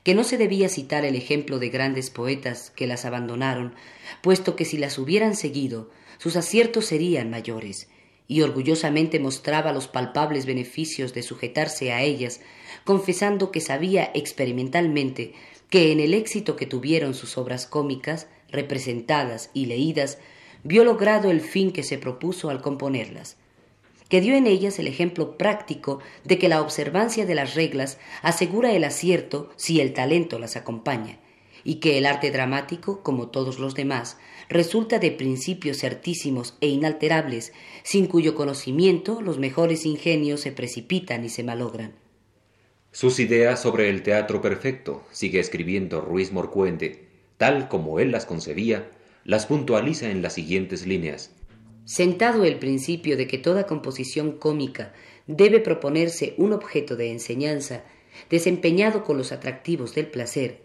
que 0.03 0.15
no 0.15 0.23
se 0.23 0.37
debía 0.37 0.69
citar 0.69 1.05
el 1.05 1.17
ejemplo 1.17 1.59
de 1.59 1.71
grandes 1.71 2.11
poetas 2.11 2.71
que 2.71 2.87
las 2.87 3.05
abandonaron, 3.05 3.75
puesto 4.23 4.55
que 4.55 4.65
si 4.65 4.77
las 4.77 4.99
hubieran 4.99 5.35
seguido, 5.35 5.91
sus 6.19 6.37
aciertos 6.37 6.85
serían 6.87 7.31
mayores, 7.31 7.89
y 8.29 8.43
orgullosamente 8.43 9.19
mostraba 9.19 9.73
los 9.73 9.89
palpables 9.89 10.47
beneficios 10.47 11.15
de 11.15 11.23
sujetarse 11.23 11.93
a 11.93 12.03
ellas, 12.03 12.41
confesando 12.85 13.51
que 13.51 13.61
sabía 13.61 14.11
experimentalmente 14.15 15.35
que 15.71 15.93
en 15.93 16.01
el 16.01 16.15
éxito 16.15 16.57
que 16.57 16.67
tuvieron 16.67 17.15
sus 17.15 17.39
obras 17.39 17.67
cómicas, 17.67 18.29
representadas 18.51 19.51
y 19.55 19.67
leídas, 19.67 20.19
vio 20.63 20.85
logrado 20.85 21.31
el 21.31 21.41
fin 21.41 21.73
que 21.73 21.83
se 21.83 21.99
propuso 21.99 22.51
al 22.51 22.63
componerlas, 22.63 23.37
que 24.09 24.21
dio 24.21 24.35
en 24.35 24.47
ellas 24.47 24.79
el 24.79 24.87
ejemplo 24.87 25.37
práctico 25.37 26.01
de 26.25 26.39
que 26.39 26.49
la 26.49 26.61
observancia 26.61 27.27
de 27.27 27.35
las 27.35 27.55
reglas 27.55 27.99
asegura 28.23 28.73
el 28.73 28.85
acierto 28.85 29.51
si 29.57 29.81
el 29.81 29.93
talento 29.93 30.39
las 30.39 30.57
acompaña, 30.57 31.19
y 31.65 31.77
que 31.77 31.99
el 31.99 32.07
arte 32.07 32.31
dramático, 32.31 33.03
como 33.03 33.29
todos 33.29 33.59
los 33.59 33.75
demás, 33.75 34.19
resulta 34.49 34.99
de 34.99 35.11
principios 35.11 35.79
certísimos 35.79 36.57
e 36.61 36.69
inalterables, 36.69 37.53
sin 37.83 38.07
cuyo 38.07 38.35
conocimiento 38.35 39.23
los 39.23 39.39
mejores 39.39 39.87
ingenios 39.87 40.41
se 40.41 40.53
precipitan 40.53 41.25
y 41.25 41.31
se 41.31 41.43
malogran. 41.43 42.04
Sus 42.95 43.19
ideas 43.19 43.61
sobre 43.61 43.91
el 43.91 44.05
teatro 44.05 44.41
perfecto, 44.41 45.03
sigue 45.11 45.41
escribiendo 45.41 46.01
Ruiz 46.01 46.31
Morcuende, 46.31 47.09
tal 47.39 47.67
como 47.67 47.99
él 47.99 48.13
las 48.13 48.25
concebía, 48.25 48.89
las 49.25 49.47
puntualiza 49.47 50.11
en 50.11 50.23
las 50.23 50.35
siguientes 50.35 50.87
líneas. 50.87 51.33
Sentado 51.85 52.45
el 52.45 52.61
principio 52.61 53.17
de 53.17 53.27
que 53.27 53.37
toda 53.37 53.67
composición 53.67 54.39
cómica 54.39 54.93
debe 55.27 55.59
proponerse 55.59 56.35
un 56.37 56.53
objeto 56.53 56.95
de 56.95 57.11
enseñanza, 57.11 57.83
desempeñado 58.31 59.03
con 59.03 59.19
los 59.19 59.33
atractivos 59.33 59.97
del 59.97 60.07
placer, 60.07 60.61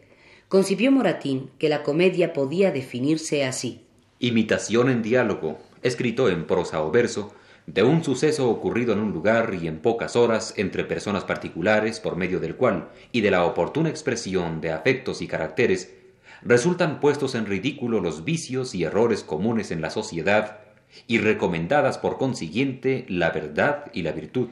concibió 0.49 0.91
Moratín 0.91 1.49
que 1.57 1.67
la 1.67 1.81
comedia 1.81 2.31
podía 2.33 2.71
definirse 2.71 3.43
así. 3.43 3.81
Imitación 4.19 4.91
en 4.91 5.01
diálogo, 5.01 5.57
escrito 5.81 6.29
en 6.29 6.45
prosa 6.45 6.83
o 6.83 6.91
verso, 6.91 7.33
de 7.73 7.83
un 7.83 8.03
suceso 8.03 8.49
ocurrido 8.49 8.93
en 8.93 8.99
un 8.99 9.11
lugar 9.11 9.55
y 9.61 9.67
en 9.67 9.77
pocas 9.77 10.15
horas 10.15 10.55
entre 10.57 10.83
personas 10.85 11.23
particulares 11.23 11.99
por 11.99 12.15
medio 12.15 12.39
del 12.39 12.55
cual, 12.55 12.89
y 13.11 13.21
de 13.21 13.29
la 13.29 13.45
oportuna 13.45 13.89
expresión 13.89 14.59
de 14.59 14.71
afectos 14.71 15.21
y 15.21 15.27
caracteres, 15.27 15.93
resultan 16.41 16.99
puestos 16.99 17.35
en 17.35 17.45
ridículo 17.45 17.99
los 17.99 18.25
vicios 18.25 18.73
y 18.73 18.85
errores 18.85 19.23
comunes 19.23 19.69
en 19.69 19.81
la 19.81 19.91
sociedad 19.91 20.61
y 21.05 21.19
recomendadas 21.19 21.99
por 21.99 22.17
consiguiente 22.17 23.05
la 23.07 23.29
verdad 23.29 23.91
y 23.93 24.01
la 24.01 24.13
virtud. 24.13 24.49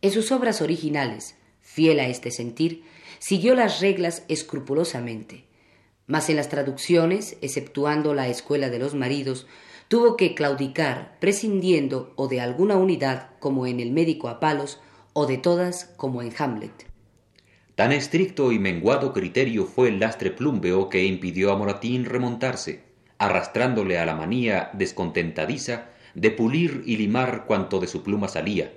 En 0.00 0.10
sus 0.10 0.32
obras 0.32 0.62
originales, 0.62 1.36
fiel 1.60 2.00
a 2.00 2.08
este 2.08 2.30
sentir, 2.30 2.84
siguió 3.18 3.54
las 3.54 3.82
reglas 3.82 4.24
escrupulosamente, 4.28 5.44
mas 6.06 6.30
en 6.30 6.36
las 6.36 6.48
traducciones, 6.48 7.36
exceptuando 7.42 8.14
la 8.14 8.28
escuela 8.28 8.70
de 8.70 8.78
los 8.78 8.94
maridos, 8.94 9.46
tuvo 9.90 10.16
que 10.16 10.34
claudicar, 10.36 11.18
prescindiendo 11.18 12.12
o 12.14 12.28
de 12.28 12.40
alguna 12.40 12.76
unidad, 12.76 13.30
como 13.40 13.66
en 13.66 13.80
el 13.80 13.90
médico 13.90 14.28
a 14.28 14.38
palos, 14.38 14.80
o 15.12 15.26
de 15.26 15.36
todas, 15.36 15.92
como 15.96 16.22
en 16.22 16.32
Hamlet. 16.38 16.86
Tan 17.74 17.90
estricto 17.90 18.52
y 18.52 18.60
menguado 18.60 19.12
criterio 19.12 19.66
fue 19.66 19.88
el 19.88 19.98
lastre 19.98 20.30
plúmbeo 20.30 20.88
que 20.88 21.04
impidió 21.04 21.52
a 21.52 21.56
Moratín 21.56 22.04
remontarse 22.04 22.88
arrastrándole 23.20 23.98
a 23.98 24.06
la 24.06 24.14
manía 24.14 24.70
descontentadiza 24.72 25.90
de 26.14 26.30
pulir 26.30 26.82
y 26.86 26.96
limar 26.96 27.44
cuanto 27.44 27.78
de 27.78 27.86
su 27.86 28.02
pluma 28.02 28.28
salía, 28.28 28.72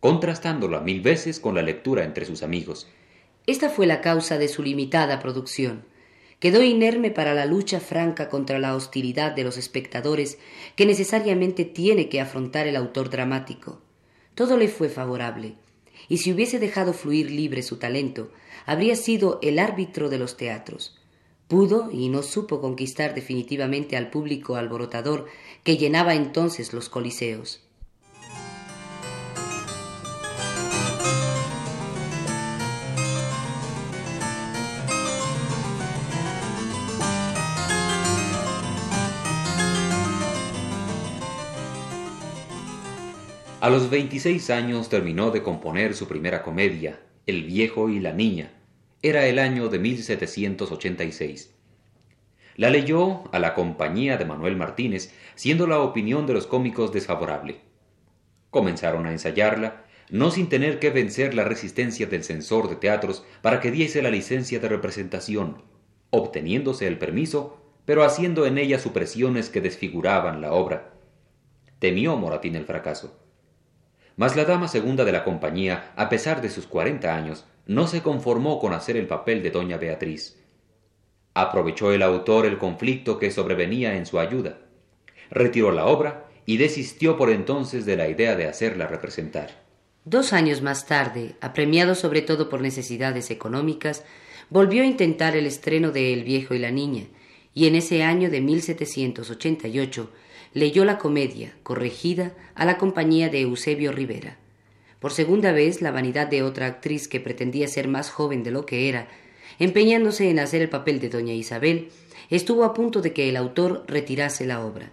contrastándola 0.00 0.80
mil 0.80 1.00
veces 1.00 1.40
con 1.40 1.54
la 1.54 1.62
lectura 1.62 2.04
entre 2.04 2.26
sus 2.26 2.42
amigos. 2.42 2.88
Esta 3.46 3.70
fue 3.70 3.86
la 3.86 4.02
causa 4.02 4.36
de 4.36 4.48
su 4.48 4.62
limitada 4.62 5.18
producción. 5.18 5.86
Quedó 6.40 6.62
inerme 6.62 7.10
para 7.10 7.34
la 7.34 7.44
lucha 7.44 7.80
franca 7.80 8.30
contra 8.30 8.58
la 8.58 8.74
hostilidad 8.74 9.32
de 9.32 9.44
los 9.44 9.58
espectadores 9.58 10.38
que 10.74 10.86
necesariamente 10.86 11.66
tiene 11.66 12.08
que 12.08 12.20
afrontar 12.20 12.66
el 12.66 12.76
autor 12.76 13.10
dramático. 13.10 13.80
Todo 14.34 14.56
le 14.56 14.68
fue 14.68 14.88
favorable, 14.88 15.54
y 16.08 16.18
si 16.18 16.32
hubiese 16.32 16.58
dejado 16.58 16.94
fluir 16.94 17.30
libre 17.30 17.62
su 17.62 17.76
talento, 17.76 18.32
habría 18.64 18.96
sido 18.96 19.38
el 19.42 19.58
árbitro 19.58 20.08
de 20.08 20.18
los 20.18 20.38
teatros. 20.38 20.98
Pudo 21.46 21.90
y 21.92 22.08
no 22.08 22.22
supo 22.22 22.60
conquistar 22.60 23.14
definitivamente 23.14 23.96
al 23.96 24.08
público 24.08 24.56
alborotador 24.56 25.26
que 25.62 25.76
llenaba 25.76 26.14
entonces 26.14 26.72
los 26.72 26.88
coliseos. 26.88 27.60
A 43.60 43.68
los 43.68 43.90
26 43.90 44.48
años 44.48 44.88
terminó 44.88 45.30
de 45.30 45.42
componer 45.42 45.94
su 45.94 46.08
primera 46.08 46.42
comedia, 46.42 46.98
El 47.26 47.44
viejo 47.44 47.90
y 47.90 48.00
la 48.00 48.14
niña. 48.14 48.52
Era 49.02 49.26
el 49.26 49.38
año 49.38 49.68
de 49.68 49.78
1786. 49.78 51.54
La 52.56 52.70
leyó 52.70 53.24
a 53.34 53.38
la 53.38 53.52
compañía 53.52 54.16
de 54.16 54.24
Manuel 54.24 54.56
Martínez, 54.56 55.12
siendo 55.34 55.66
la 55.66 55.80
opinión 55.80 56.26
de 56.26 56.32
los 56.32 56.46
cómicos 56.46 56.90
desfavorable. 56.90 57.60
Comenzaron 58.48 59.04
a 59.04 59.12
ensayarla, 59.12 59.84
no 60.08 60.30
sin 60.30 60.48
tener 60.48 60.78
que 60.78 60.88
vencer 60.88 61.34
la 61.34 61.44
resistencia 61.44 62.06
del 62.06 62.24
censor 62.24 62.66
de 62.70 62.76
teatros 62.76 63.26
para 63.42 63.60
que 63.60 63.70
diese 63.70 64.00
la 64.00 64.10
licencia 64.10 64.58
de 64.58 64.70
representación, 64.70 65.64
obteniéndose 66.08 66.86
el 66.86 66.96
permiso, 66.96 67.60
pero 67.84 68.04
haciendo 68.04 68.46
en 68.46 68.56
ella 68.56 68.78
supresiones 68.78 69.50
que 69.50 69.60
desfiguraban 69.60 70.40
la 70.40 70.54
obra. 70.54 70.94
Temió 71.78 72.16
Moratín 72.16 72.56
el 72.56 72.64
fracaso. 72.64 73.19
Mas 74.16 74.36
la 74.36 74.44
dama 74.44 74.68
segunda 74.68 75.04
de 75.04 75.12
la 75.12 75.24
compañía, 75.24 75.92
a 75.96 76.08
pesar 76.08 76.42
de 76.42 76.50
sus 76.50 76.66
cuarenta 76.66 77.14
años, 77.14 77.44
no 77.66 77.86
se 77.86 78.02
conformó 78.02 78.58
con 78.58 78.72
hacer 78.72 78.96
el 78.96 79.06
papel 79.06 79.42
de 79.42 79.50
doña 79.50 79.76
Beatriz. 79.76 80.36
Aprovechó 81.34 81.92
el 81.92 82.02
autor 82.02 82.46
el 82.46 82.58
conflicto 82.58 83.18
que 83.18 83.30
sobrevenía 83.30 83.96
en 83.96 84.06
su 84.06 84.18
ayuda. 84.18 84.58
Retiró 85.30 85.70
la 85.70 85.86
obra 85.86 86.26
y 86.44 86.56
desistió 86.56 87.16
por 87.16 87.30
entonces 87.30 87.86
de 87.86 87.96
la 87.96 88.08
idea 88.08 88.34
de 88.34 88.46
hacerla 88.46 88.88
representar. 88.88 89.50
Dos 90.04 90.32
años 90.32 90.62
más 90.62 90.86
tarde, 90.86 91.36
apremiado 91.40 91.94
sobre 91.94 92.22
todo 92.22 92.48
por 92.48 92.60
necesidades 92.60 93.30
económicas, 93.30 94.04
volvió 94.48 94.82
a 94.82 94.86
intentar 94.86 95.36
el 95.36 95.46
estreno 95.46 95.92
de 95.92 96.12
El 96.12 96.24
viejo 96.24 96.54
y 96.54 96.58
la 96.58 96.70
niña, 96.70 97.04
y 97.54 97.66
en 97.66 97.74
ese 97.74 98.02
año 98.02 98.30
de 98.30 98.40
1788 98.40 100.10
leyó 100.52 100.84
la 100.84 100.98
comedia, 100.98 101.54
corregida, 101.62 102.34
a 102.54 102.64
la 102.64 102.78
compañía 102.78 103.28
de 103.28 103.42
Eusebio 103.42 103.92
Rivera. 103.92 104.36
Por 104.98 105.12
segunda 105.12 105.52
vez, 105.52 105.80
la 105.80 105.92
vanidad 105.92 106.26
de 106.26 106.42
otra 106.42 106.66
actriz 106.66 107.08
que 107.08 107.20
pretendía 107.20 107.68
ser 107.68 107.88
más 107.88 108.10
joven 108.10 108.42
de 108.42 108.50
lo 108.50 108.66
que 108.66 108.88
era, 108.88 109.08
empeñándose 109.58 110.30
en 110.30 110.38
hacer 110.38 110.62
el 110.62 110.68
papel 110.68 111.00
de 111.00 111.08
doña 111.08 111.32
Isabel, 111.32 111.88
estuvo 112.28 112.64
a 112.64 112.74
punto 112.74 113.00
de 113.00 113.12
que 113.12 113.28
el 113.28 113.36
autor 113.36 113.84
retirase 113.86 114.46
la 114.46 114.64
obra. 114.64 114.92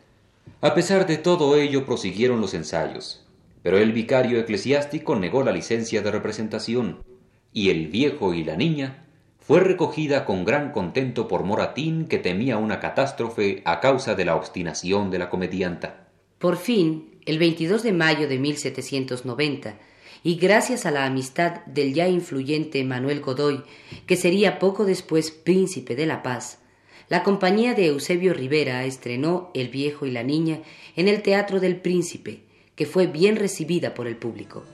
A 0.61 0.73
pesar 0.73 1.05
de 1.07 1.17
todo 1.17 1.57
ello, 1.57 1.85
prosiguieron 1.85 2.41
los 2.41 2.53
ensayos, 2.53 3.25
pero 3.63 3.77
el 3.77 3.91
vicario 3.91 4.39
eclesiástico 4.39 5.15
negó 5.15 5.43
la 5.43 5.51
licencia 5.51 6.01
de 6.01 6.11
representación, 6.11 7.03
y 7.51 7.69
el 7.69 7.87
viejo 7.87 8.33
y 8.33 8.43
la 8.43 8.55
niña 8.55 9.06
fue 9.47 9.61
recogida 9.61 10.25
con 10.25 10.43
gran 10.43 10.73
contento 10.73 11.29
por 11.29 11.45
Moratín, 11.45 12.09
que 12.09 12.17
temía 12.17 12.57
una 12.57 12.81
catástrofe 12.81 13.61
a 13.63 13.79
causa 13.79 14.13
de 14.13 14.25
la 14.25 14.35
obstinación 14.35 15.09
de 15.09 15.19
la 15.19 15.29
comedianta. 15.29 16.09
Por 16.37 16.57
fin, 16.57 17.17
el 17.25 17.39
22 17.39 17.81
de 17.81 17.93
mayo 17.93 18.27
de 18.27 18.39
1790, 18.39 19.75
y 20.21 20.35
gracias 20.35 20.85
a 20.85 20.91
la 20.91 21.05
amistad 21.05 21.65
del 21.65 21.93
ya 21.93 22.09
influyente 22.09 22.83
Manuel 22.83 23.21
Godoy, 23.21 23.63
que 24.05 24.17
sería 24.17 24.59
poco 24.59 24.83
después 24.83 25.31
príncipe 25.31 25.95
de 25.95 26.07
la 26.07 26.23
paz, 26.23 26.59
la 27.07 27.23
compañía 27.23 27.73
de 27.73 27.85
Eusebio 27.85 28.33
Rivera 28.33 28.83
estrenó 28.83 29.51
El 29.53 29.69
viejo 29.69 30.05
y 30.05 30.11
la 30.11 30.23
niña 30.23 30.59
en 30.97 31.07
el 31.07 31.21
Teatro 31.21 31.61
del 31.61 31.77
Príncipe, 31.77 32.41
que 32.75 32.85
fue 32.85 33.07
bien 33.07 33.37
recibida 33.37 33.93
por 33.93 34.07
el 34.07 34.17
público. 34.17 34.65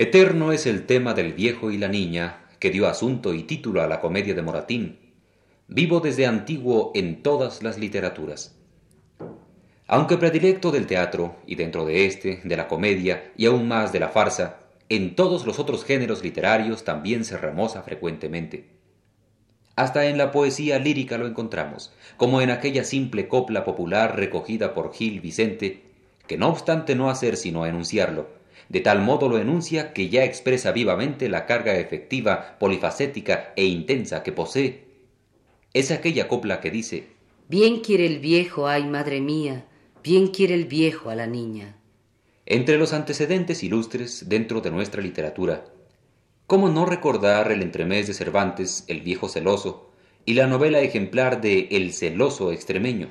Eterno 0.00 0.52
es 0.52 0.66
el 0.66 0.86
tema 0.86 1.12
del 1.12 1.32
viejo 1.32 1.72
y 1.72 1.76
la 1.76 1.88
niña, 1.88 2.44
que 2.60 2.70
dio 2.70 2.86
asunto 2.86 3.34
y 3.34 3.42
título 3.42 3.82
a 3.82 3.88
la 3.88 3.98
comedia 3.98 4.32
de 4.32 4.42
Moratín, 4.42 4.96
vivo 5.66 5.98
desde 5.98 6.24
antiguo 6.24 6.92
en 6.94 7.20
todas 7.20 7.64
las 7.64 7.78
literaturas. 7.78 8.56
Aunque 9.88 10.16
predilecto 10.16 10.70
del 10.70 10.86
teatro, 10.86 11.34
y 11.48 11.56
dentro 11.56 11.84
de 11.84 12.06
éste, 12.06 12.40
de 12.44 12.56
la 12.56 12.68
comedia, 12.68 13.32
y 13.36 13.46
aún 13.46 13.66
más 13.66 13.92
de 13.92 13.98
la 13.98 14.08
farsa, 14.08 14.60
en 14.88 15.16
todos 15.16 15.44
los 15.44 15.58
otros 15.58 15.84
géneros 15.84 16.22
literarios 16.22 16.84
también 16.84 17.24
se 17.24 17.36
remoza 17.36 17.82
frecuentemente. 17.82 18.68
Hasta 19.74 20.06
en 20.06 20.16
la 20.16 20.30
poesía 20.30 20.78
lírica 20.78 21.18
lo 21.18 21.26
encontramos, 21.26 21.92
como 22.16 22.40
en 22.40 22.52
aquella 22.52 22.84
simple 22.84 23.26
copla 23.26 23.64
popular 23.64 24.14
recogida 24.14 24.74
por 24.74 24.94
Gil 24.94 25.20
Vicente, 25.20 25.82
que 26.28 26.38
no 26.38 26.50
obstante 26.50 26.94
no 26.94 27.10
hacer 27.10 27.36
sino 27.36 27.66
enunciarlo, 27.66 28.37
de 28.68 28.80
tal 28.80 29.00
modo 29.00 29.28
lo 29.28 29.38
enuncia 29.38 29.92
que 29.92 30.08
ya 30.08 30.24
expresa 30.24 30.72
vivamente 30.72 31.28
la 31.28 31.46
carga 31.46 31.76
efectiva, 31.76 32.56
polifacética 32.58 33.52
e 33.56 33.64
intensa 33.64 34.22
que 34.22 34.32
posee. 34.32 34.84
Es 35.72 35.90
aquella 35.90 36.28
copla 36.28 36.60
que 36.60 36.70
dice 36.70 37.08
Bien 37.48 37.80
quiere 37.80 38.06
el 38.06 38.18
viejo, 38.18 38.68
ay 38.68 38.84
madre 38.86 39.20
mía, 39.20 39.64
bien 40.02 40.28
quiere 40.28 40.54
el 40.54 40.66
viejo 40.66 41.08
a 41.08 41.14
la 41.14 41.26
niña. 41.26 41.76
Entre 42.44 42.78
los 42.78 42.92
antecedentes 42.92 43.62
ilustres 43.62 44.28
dentro 44.28 44.60
de 44.60 44.70
nuestra 44.70 45.02
literatura, 45.02 45.64
¿cómo 46.46 46.68
no 46.68 46.86
recordar 46.86 47.52
el 47.52 47.62
entremés 47.62 48.06
de 48.06 48.14
Cervantes, 48.14 48.84
El 48.88 49.02
viejo 49.02 49.28
celoso, 49.28 49.90
y 50.24 50.34
la 50.34 50.46
novela 50.46 50.80
ejemplar 50.80 51.40
de 51.40 51.68
El 51.70 51.92
celoso 51.92 52.52
extremeño? 52.52 53.08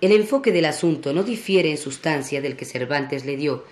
El 0.00 0.12
enfoque 0.12 0.52
del 0.52 0.66
asunto 0.66 1.12
no 1.12 1.22
difiere 1.22 1.70
en 1.70 1.78
sustancia 1.78 2.42
del 2.42 2.56
que 2.56 2.64
Cervantes 2.64 3.24
le 3.24 3.36
dio, 3.36 3.64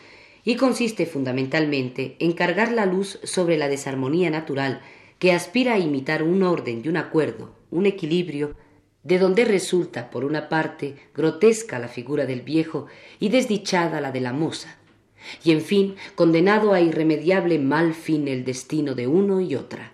y 0.44 0.56
consiste 0.56 1.06
fundamentalmente 1.06 2.16
en 2.18 2.32
cargar 2.32 2.72
la 2.72 2.86
luz 2.86 3.18
sobre 3.22 3.56
la 3.56 3.68
desarmonía 3.68 4.30
natural 4.30 4.80
que 5.18 5.32
aspira 5.32 5.74
a 5.74 5.78
imitar 5.78 6.22
un 6.22 6.42
orden 6.42 6.82
y 6.84 6.88
un 6.88 6.96
acuerdo, 6.96 7.54
un 7.70 7.86
equilibrio, 7.86 8.56
de 9.04 9.18
donde 9.18 9.44
resulta, 9.44 10.10
por 10.10 10.24
una 10.24 10.48
parte, 10.48 10.96
grotesca 11.14 11.78
la 11.78 11.88
figura 11.88 12.26
del 12.26 12.42
viejo 12.42 12.86
y 13.18 13.28
desdichada 13.28 14.00
la 14.00 14.12
de 14.12 14.20
la 14.20 14.32
moza, 14.32 14.78
y 15.44 15.52
en 15.52 15.60
fin, 15.60 15.96
condenado 16.14 16.72
a 16.72 16.80
irremediable 16.80 17.58
mal 17.58 17.94
fin 17.94 18.28
el 18.28 18.44
destino 18.44 18.94
de 18.94 19.06
uno 19.06 19.40
y 19.40 19.54
otra. 19.54 19.92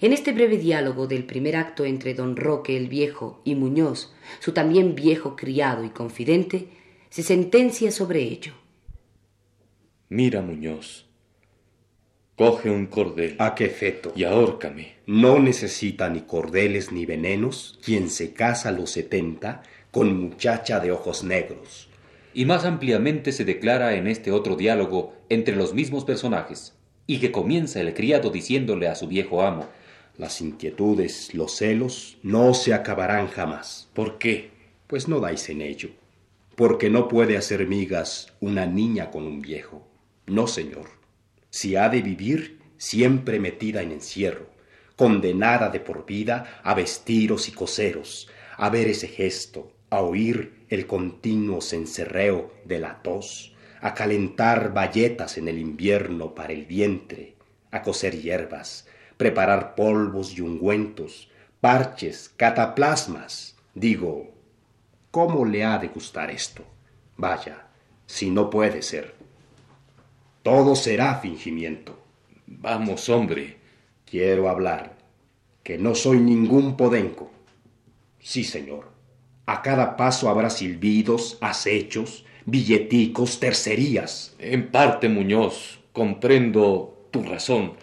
En 0.00 0.12
este 0.12 0.32
breve 0.32 0.58
diálogo 0.58 1.06
del 1.06 1.24
primer 1.24 1.56
acto 1.56 1.84
entre 1.84 2.14
don 2.14 2.36
Roque 2.36 2.76
el 2.76 2.88
viejo 2.88 3.40
y 3.44 3.54
Muñoz, 3.54 4.12
su 4.40 4.52
también 4.52 4.94
viejo 4.94 5.36
criado 5.36 5.84
y 5.84 5.90
confidente, 5.90 6.68
se 7.10 7.22
sentencia 7.22 7.90
sobre 7.90 8.22
ello. 8.22 8.52
Mira, 10.14 10.42
Muñoz. 10.42 11.06
Coge 12.36 12.68
un 12.68 12.84
cordel. 12.84 13.34
¿A 13.38 13.54
qué 13.54 13.70
feto? 13.70 14.12
Y 14.14 14.24
ahórcame. 14.24 14.96
No 15.06 15.38
necesita 15.38 16.10
ni 16.10 16.20
cordeles 16.20 16.92
ni 16.92 17.06
venenos 17.06 17.78
quien 17.82 18.10
se 18.10 18.34
casa 18.34 18.68
a 18.68 18.72
los 18.72 18.90
setenta 18.90 19.62
con 19.90 20.14
muchacha 20.20 20.80
de 20.80 20.92
ojos 20.92 21.24
negros. 21.24 21.88
Y 22.34 22.44
más 22.44 22.66
ampliamente 22.66 23.32
se 23.32 23.46
declara 23.46 23.94
en 23.94 24.06
este 24.06 24.32
otro 24.32 24.54
diálogo 24.54 25.14
entre 25.30 25.56
los 25.56 25.72
mismos 25.72 26.04
personajes, 26.04 26.74
y 27.06 27.18
que 27.18 27.32
comienza 27.32 27.80
el 27.80 27.94
criado 27.94 28.28
diciéndole 28.28 28.88
a 28.88 28.96
su 28.96 29.08
viejo 29.08 29.40
amo 29.40 29.66
Las 30.18 30.42
inquietudes, 30.42 31.32
los 31.34 31.56
celos, 31.56 32.18
no 32.22 32.52
se 32.52 32.74
acabarán 32.74 33.28
jamás. 33.28 33.88
¿Por 33.94 34.18
qué? 34.18 34.50
Pues 34.88 35.08
no 35.08 35.20
dais 35.20 35.48
en 35.48 35.62
ello. 35.62 35.88
Porque 36.54 36.90
no 36.90 37.08
puede 37.08 37.38
hacer 37.38 37.66
migas 37.66 38.34
una 38.40 38.66
niña 38.66 39.10
con 39.10 39.26
un 39.26 39.40
viejo. 39.40 39.88
No, 40.26 40.46
señor. 40.46 40.88
Si 41.50 41.76
ha 41.76 41.88
de 41.88 42.02
vivir, 42.02 42.60
siempre 42.78 43.40
metida 43.40 43.82
en 43.82 43.92
encierro, 43.92 44.46
condenada 44.96 45.68
de 45.68 45.80
por 45.80 46.06
vida 46.06 46.60
a 46.62 46.74
vestiros 46.74 47.48
y 47.48 47.52
coseros, 47.52 48.28
a 48.56 48.70
ver 48.70 48.88
ese 48.88 49.08
gesto, 49.08 49.72
a 49.90 50.00
oír 50.00 50.64
el 50.68 50.86
continuo 50.86 51.60
cencerreo 51.60 52.52
de 52.64 52.78
la 52.78 53.02
tos, 53.02 53.54
a 53.80 53.94
calentar 53.94 54.72
bayetas 54.72 55.36
en 55.38 55.48
el 55.48 55.58
invierno 55.58 56.34
para 56.34 56.52
el 56.52 56.64
vientre, 56.64 57.34
a 57.70 57.82
coser 57.82 58.20
hierbas, 58.20 58.86
preparar 59.16 59.74
polvos 59.74 60.38
y 60.38 60.40
ungüentos, 60.40 61.28
parches, 61.60 62.32
cataplasmas. 62.36 63.56
Digo, 63.74 64.32
¿cómo 65.10 65.44
le 65.44 65.64
ha 65.64 65.78
de 65.78 65.88
gustar 65.88 66.30
esto? 66.30 66.64
Vaya, 67.16 67.66
si 68.06 68.30
no 68.30 68.50
puede 68.50 68.82
ser. 68.82 69.14
Todo 70.42 70.74
será 70.74 71.16
fingimiento. 71.16 71.98
Vamos, 72.46 73.08
hombre. 73.08 73.58
Quiero 74.04 74.48
hablar, 74.48 74.98
que 75.62 75.78
no 75.78 75.94
soy 75.94 76.18
ningún 76.18 76.76
podenco. 76.76 77.30
Sí, 78.18 78.44
señor. 78.44 78.90
A 79.46 79.62
cada 79.62 79.96
paso 79.96 80.28
habrá 80.28 80.50
silbidos, 80.50 81.38
acechos, 81.40 82.24
billeticos, 82.44 83.40
tercerías. 83.40 84.34
En 84.38 84.70
parte, 84.70 85.08
Muñoz, 85.08 85.80
comprendo 85.92 87.08
tu 87.10 87.22
razón. 87.22 87.74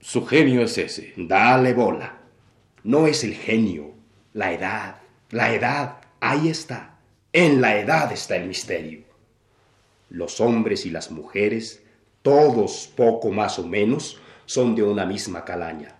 Su 0.00 0.26
genio 0.26 0.62
es 0.62 0.78
ese. 0.78 1.12
Dale 1.16 1.72
bola. 1.72 2.20
No 2.84 3.06
es 3.06 3.24
el 3.24 3.34
genio, 3.34 3.94
la 4.32 4.52
edad, 4.52 4.96
la 5.30 5.54
edad, 5.54 5.98
ahí 6.20 6.48
está. 6.48 6.98
En 7.32 7.60
la 7.60 7.78
edad 7.78 8.12
está 8.12 8.36
el 8.36 8.48
misterio. 8.48 9.11
Los 10.12 10.42
hombres 10.42 10.84
y 10.84 10.90
las 10.90 11.10
mujeres, 11.10 11.82
todos 12.20 12.92
poco 12.94 13.30
más 13.30 13.58
o 13.58 13.66
menos, 13.66 14.20
son 14.44 14.74
de 14.74 14.82
una 14.82 15.06
misma 15.06 15.46
calaña. 15.46 15.96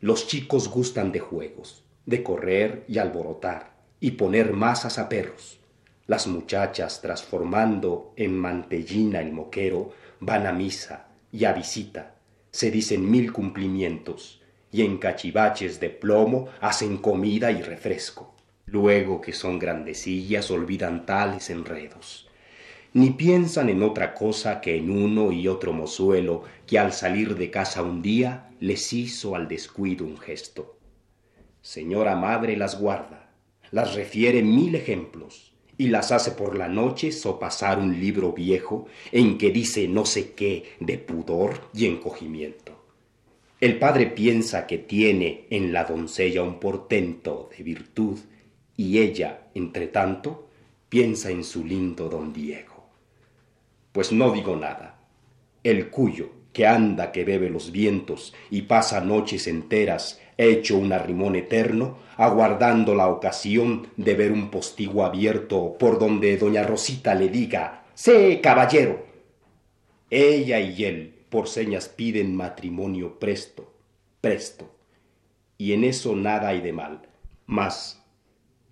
Los 0.00 0.26
chicos 0.26 0.68
gustan 0.68 1.12
de 1.12 1.20
juegos, 1.20 1.84
de 2.04 2.24
correr 2.24 2.84
y 2.88 2.98
alborotar, 2.98 3.76
y 4.00 4.10
poner 4.12 4.54
masas 4.54 4.98
a 4.98 5.08
perros. 5.08 5.60
Las 6.08 6.26
muchachas, 6.26 7.00
transformando 7.00 8.12
en 8.16 8.36
mantellina 8.36 9.20
el 9.20 9.30
moquero, 9.30 9.92
van 10.18 10.48
a 10.48 10.52
misa 10.52 11.06
y 11.30 11.44
a 11.44 11.52
visita, 11.52 12.16
se 12.50 12.72
dicen 12.72 13.08
mil 13.08 13.32
cumplimientos, 13.32 14.42
y 14.72 14.82
en 14.82 14.98
cachivaches 14.98 15.78
de 15.78 15.90
plomo 15.90 16.48
hacen 16.60 16.96
comida 16.96 17.52
y 17.52 17.62
refresco. 17.62 18.34
Luego 18.66 19.20
que 19.20 19.32
son 19.32 19.60
grandecillas 19.60 20.50
olvidan 20.50 21.06
tales 21.06 21.50
enredos, 21.50 22.27
ni 22.94 23.10
piensan 23.10 23.68
en 23.68 23.82
otra 23.82 24.14
cosa 24.14 24.60
que 24.60 24.76
en 24.76 24.90
uno 24.90 25.30
y 25.32 25.48
otro 25.48 25.72
mozuelo 25.72 26.44
que 26.66 26.78
al 26.78 26.92
salir 26.92 27.36
de 27.36 27.50
casa 27.50 27.82
un 27.82 28.02
día 28.02 28.50
les 28.60 28.92
hizo 28.92 29.34
al 29.34 29.48
descuido 29.48 30.04
un 30.04 30.18
gesto. 30.18 30.78
Señora 31.60 32.16
Madre 32.16 32.56
las 32.56 32.80
guarda, 32.80 33.30
las 33.70 33.94
refiere 33.94 34.42
mil 34.42 34.74
ejemplos 34.74 35.52
y 35.76 35.88
las 35.88 36.10
hace 36.12 36.32
por 36.32 36.56
la 36.56 36.68
noche 36.68 37.12
sopasar 37.12 37.78
un 37.78 38.00
libro 38.00 38.32
viejo 38.32 38.86
en 39.12 39.38
que 39.38 39.50
dice 39.50 39.86
no 39.86 40.04
sé 40.04 40.32
qué 40.32 40.64
de 40.80 40.98
pudor 40.98 41.60
y 41.74 41.86
encogimiento. 41.86 42.78
El 43.60 43.78
padre 43.78 44.06
piensa 44.06 44.66
que 44.66 44.78
tiene 44.78 45.46
en 45.50 45.72
la 45.72 45.84
doncella 45.84 46.42
un 46.42 46.60
portento 46.60 47.50
de 47.56 47.64
virtud 47.64 48.18
y 48.76 48.98
ella, 48.98 49.48
entre 49.54 49.88
tanto, 49.88 50.48
piensa 50.88 51.30
en 51.30 51.42
su 51.42 51.64
lindo 51.64 52.08
don 52.08 52.32
Diego. 52.32 52.77
Pues 53.98 54.12
no 54.12 54.30
digo 54.30 54.54
nada. 54.54 54.96
El 55.64 55.90
cuyo, 55.90 56.30
que 56.52 56.68
anda 56.68 57.10
que 57.10 57.24
bebe 57.24 57.50
los 57.50 57.72
vientos 57.72 58.32
y 58.48 58.62
pasa 58.62 59.00
noches 59.00 59.48
enteras 59.48 60.20
hecho 60.36 60.78
un 60.78 60.92
arrimón 60.92 61.34
eterno, 61.34 61.98
aguardando 62.16 62.94
la 62.94 63.08
ocasión 63.08 63.88
de 63.96 64.14
ver 64.14 64.30
un 64.30 64.52
postigo 64.52 65.04
abierto 65.04 65.76
por 65.80 65.98
donde 65.98 66.36
doña 66.36 66.62
Rosita 66.62 67.16
le 67.16 67.28
diga 67.28 67.86
Sé, 67.94 68.40
caballero. 68.40 69.04
Ella 70.10 70.60
y 70.60 70.84
él 70.84 71.16
por 71.28 71.48
señas 71.48 71.88
piden 71.88 72.36
matrimonio 72.36 73.18
presto, 73.18 73.74
presto. 74.20 74.70
Y 75.56 75.72
en 75.72 75.82
eso 75.82 76.14
nada 76.14 76.50
hay 76.50 76.60
de 76.60 76.72
mal. 76.72 77.02
Mas, 77.46 78.00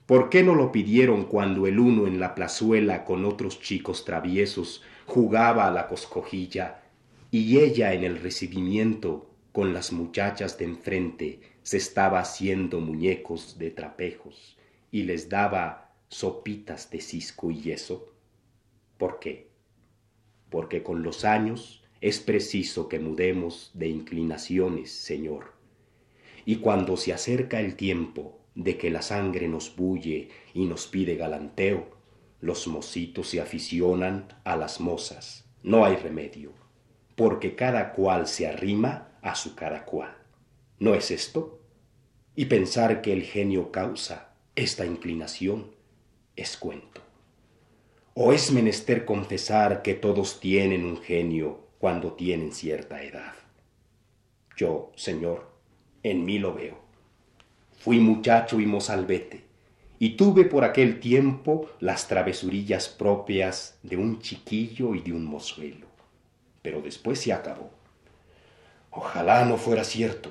¿por 0.06 0.30
qué 0.30 0.44
no 0.44 0.54
lo 0.54 0.70
pidieron 0.70 1.24
cuando 1.24 1.66
el 1.66 1.80
uno 1.80 2.06
en 2.06 2.20
la 2.20 2.36
plazuela 2.36 3.04
con 3.04 3.24
otros 3.24 3.60
chicos 3.60 4.04
traviesos 4.04 4.82
jugaba 5.06 5.66
a 5.66 5.70
la 5.70 5.88
coscojilla 5.88 6.82
y 7.30 7.58
ella 7.58 7.94
en 7.94 8.04
el 8.04 8.20
recibimiento 8.20 9.30
con 9.52 9.72
las 9.72 9.92
muchachas 9.92 10.58
de 10.58 10.66
enfrente 10.66 11.40
se 11.62 11.78
estaba 11.78 12.20
haciendo 12.20 12.80
muñecos 12.80 13.58
de 13.58 13.70
trapejos 13.70 14.58
y 14.90 15.04
les 15.04 15.28
daba 15.28 15.94
sopitas 16.08 16.90
de 16.90 17.00
cisco 17.00 17.50
y 17.50 17.60
yeso? 17.60 18.12
¿Por 18.98 19.18
qué? 19.18 19.48
Porque 20.50 20.82
con 20.82 21.02
los 21.02 21.24
años 21.24 21.82
es 22.00 22.20
preciso 22.20 22.88
que 22.88 23.00
mudemos 23.00 23.70
de 23.74 23.88
inclinaciones, 23.88 24.90
Señor. 24.92 25.52
Y 26.44 26.56
cuando 26.56 26.96
se 26.96 27.12
acerca 27.12 27.60
el 27.60 27.74
tiempo 27.74 28.38
de 28.54 28.78
que 28.78 28.90
la 28.90 29.02
sangre 29.02 29.48
nos 29.48 29.74
bulle 29.74 30.28
y 30.54 30.66
nos 30.66 30.86
pide 30.86 31.16
galanteo, 31.16 31.95
los 32.46 32.68
mocitos 32.68 33.28
se 33.28 33.40
aficionan 33.40 34.28
a 34.44 34.54
las 34.54 34.80
mozas. 34.80 35.44
No 35.64 35.84
hay 35.84 35.96
remedio, 35.96 36.52
porque 37.16 37.56
cada 37.56 37.92
cual 37.92 38.28
se 38.28 38.46
arrima 38.46 39.08
a 39.20 39.34
su 39.34 39.56
cada 39.56 39.84
cual. 39.84 40.16
¿No 40.78 40.94
es 40.94 41.10
esto? 41.10 41.58
Y 42.36 42.44
pensar 42.44 43.02
que 43.02 43.12
el 43.12 43.24
genio 43.24 43.72
causa 43.72 44.28
esta 44.54 44.86
inclinación 44.86 45.72
es 46.36 46.56
cuento. 46.56 47.00
¿O 48.14 48.32
es 48.32 48.52
menester 48.52 49.04
confesar 49.04 49.82
que 49.82 49.94
todos 49.94 50.38
tienen 50.38 50.84
un 50.84 51.02
genio 51.02 51.66
cuando 51.78 52.12
tienen 52.12 52.52
cierta 52.52 53.02
edad? 53.02 53.34
Yo, 54.56 54.92
Señor, 54.94 55.50
en 56.04 56.24
mí 56.24 56.38
lo 56.38 56.54
veo. 56.54 56.78
Fui 57.80 57.98
muchacho 57.98 58.60
y 58.60 58.66
mozalbete, 58.66 59.45
y 59.98 60.16
tuve 60.16 60.44
por 60.44 60.64
aquel 60.64 61.00
tiempo 61.00 61.70
las 61.80 62.08
travesurillas 62.08 62.88
propias 62.88 63.78
de 63.82 63.96
un 63.96 64.20
chiquillo 64.20 64.94
y 64.94 65.00
de 65.00 65.12
un 65.12 65.24
mozuelo. 65.24 65.86
Pero 66.62 66.82
después 66.82 67.20
se 67.20 67.32
acabó. 67.32 67.70
Ojalá 68.90 69.44
no 69.44 69.56
fuera 69.56 69.84
cierto, 69.84 70.30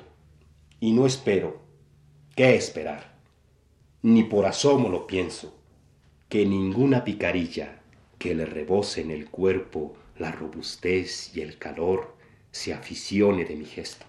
y 0.80 0.92
no 0.92 1.06
espero 1.06 1.66
¿Qué 2.36 2.54
esperar? 2.56 3.16
Ni 4.02 4.24
por 4.24 4.46
asomo 4.46 4.90
lo 4.90 5.08
pienso, 5.08 5.58
que 6.28 6.46
ninguna 6.46 7.06
picarilla 7.06 7.80
que 8.20 8.36
le 8.36 8.46
rebose 8.46 9.00
en 9.00 9.10
el 9.10 9.30
cuerpo 9.30 9.96
la 10.18 10.34
robustez 10.34 11.34
y 11.34 11.40
el 11.40 11.58
calor 11.58 12.18
se 12.52 12.74
aficione 12.74 13.46
de 13.46 13.56
mi 13.56 13.64
gesto. 13.64 14.06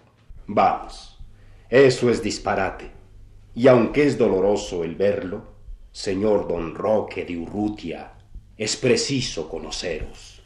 Vamos, 0.49 1.21
eso 1.71 2.11
es 2.11 2.21
disparate, 2.21 2.91
y 3.57 3.69
aunque 3.69 4.07
es 4.07 4.19
doloroso 4.19 4.85
el 4.85 4.97
verlo, 4.97 5.43
señor 5.91 6.47
don 6.47 6.75
Roque 6.75 7.25
de 7.25 7.39
Urrutia, 7.39 8.13
es 8.59 8.77
preciso 8.77 9.49
conoceros. 9.49 10.43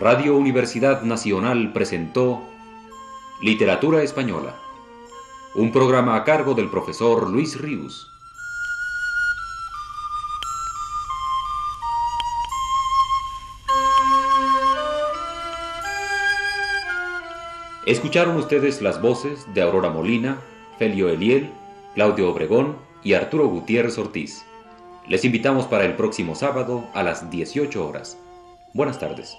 Radio 0.00 0.34
Universidad 0.34 1.02
Nacional 1.02 1.74
presentó 1.74 2.40
Literatura 3.42 4.02
Española, 4.02 4.54
un 5.54 5.72
programa 5.72 6.14
a 6.14 6.24
cargo 6.24 6.54
del 6.54 6.70
profesor 6.70 7.28
Luis 7.28 7.60
Ríos. 7.60 8.12
Escucharon 17.84 18.36
ustedes 18.36 18.80
las 18.80 19.02
voces 19.02 19.52
de 19.52 19.62
Aurora 19.62 19.90
Molina, 19.90 20.38
Felio 20.78 21.08
Eliel, 21.08 21.50
Claudio 21.94 22.30
Obregón 22.30 22.76
y 23.02 23.14
Arturo 23.14 23.48
Gutiérrez 23.48 23.98
Ortiz. 23.98 24.44
Les 25.08 25.24
invitamos 25.24 25.66
para 25.66 25.84
el 25.84 25.96
próximo 25.96 26.36
sábado 26.36 26.84
a 26.94 27.02
las 27.02 27.28
18 27.28 27.88
horas. 27.88 28.16
Buenas 28.74 29.00
tardes. 29.00 29.36